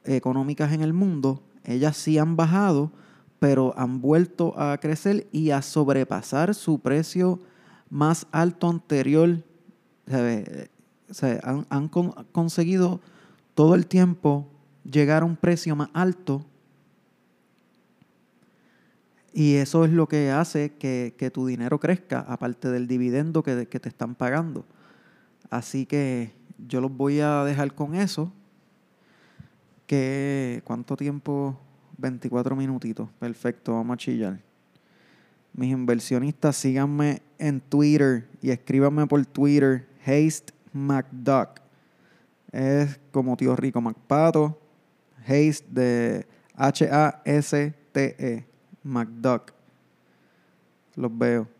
económicas 0.04 0.72
en 0.72 0.82
el 0.82 0.92
mundo, 0.92 1.42
ellas 1.64 1.96
sí 1.96 2.18
han 2.18 2.36
bajado, 2.36 2.92
pero 3.38 3.74
han 3.76 4.00
vuelto 4.00 4.58
a 4.58 4.78
crecer 4.78 5.26
y 5.32 5.50
a 5.50 5.62
sobrepasar 5.62 6.54
su 6.54 6.78
precio 6.80 7.38
más 7.90 8.26
alto 8.32 8.68
anterior. 8.68 9.42
han, 10.10 11.66
han 11.68 11.88
conseguido 11.88 13.00
todo 13.54 13.74
el 13.74 13.86
tiempo 13.86 14.48
llegar 14.84 15.22
a 15.22 15.26
un 15.26 15.36
precio 15.36 15.76
más 15.76 15.90
alto 15.92 16.44
y 19.38 19.54
eso 19.54 19.84
es 19.84 19.92
lo 19.92 20.08
que 20.08 20.32
hace 20.32 20.72
que, 20.78 21.30
tu 21.32 21.46
dinero 21.46 21.78
crezca, 21.78 22.24
aparte 22.26 22.70
del 22.70 22.88
dividendo 22.88 23.44
que, 23.44 23.66
te 23.66 23.88
están 23.88 24.16
pagando. 24.16 24.64
Así 25.48 25.86
que 25.86 26.32
yo 26.66 26.80
los 26.80 26.90
voy 26.90 27.20
a 27.20 27.44
dejar 27.44 27.72
con 27.74 27.94
eso. 27.94 28.32
Que, 29.86 30.60
¿Cuánto 30.64 30.96
tiempo? 30.96 31.56
24 31.98 32.56
minutitos. 32.56 33.08
Perfecto, 33.18 33.74
vamos 33.74 33.94
a 33.94 33.98
chillar. 33.98 34.40
Mis 35.52 35.70
inversionistas, 35.70 36.56
síganme 36.56 37.20
en 37.38 37.60
Twitter 37.60 38.28
y 38.40 38.50
escríbanme 38.50 39.06
por 39.06 39.26
Twitter, 39.26 39.86
Haste 40.00 40.52
McDuck. 40.72 41.60
Es 42.52 42.98
como 43.12 43.36
tío 43.36 43.54
rico 43.56 43.80
McPato. 43.80 44.58
Haste 45.20 45.64
de 45.68 46.26
H-A-S-T-E. 46.54 48.46
McDuck. 48.82 49.52
Los 50.94 51.18
veo. 51.18 51.57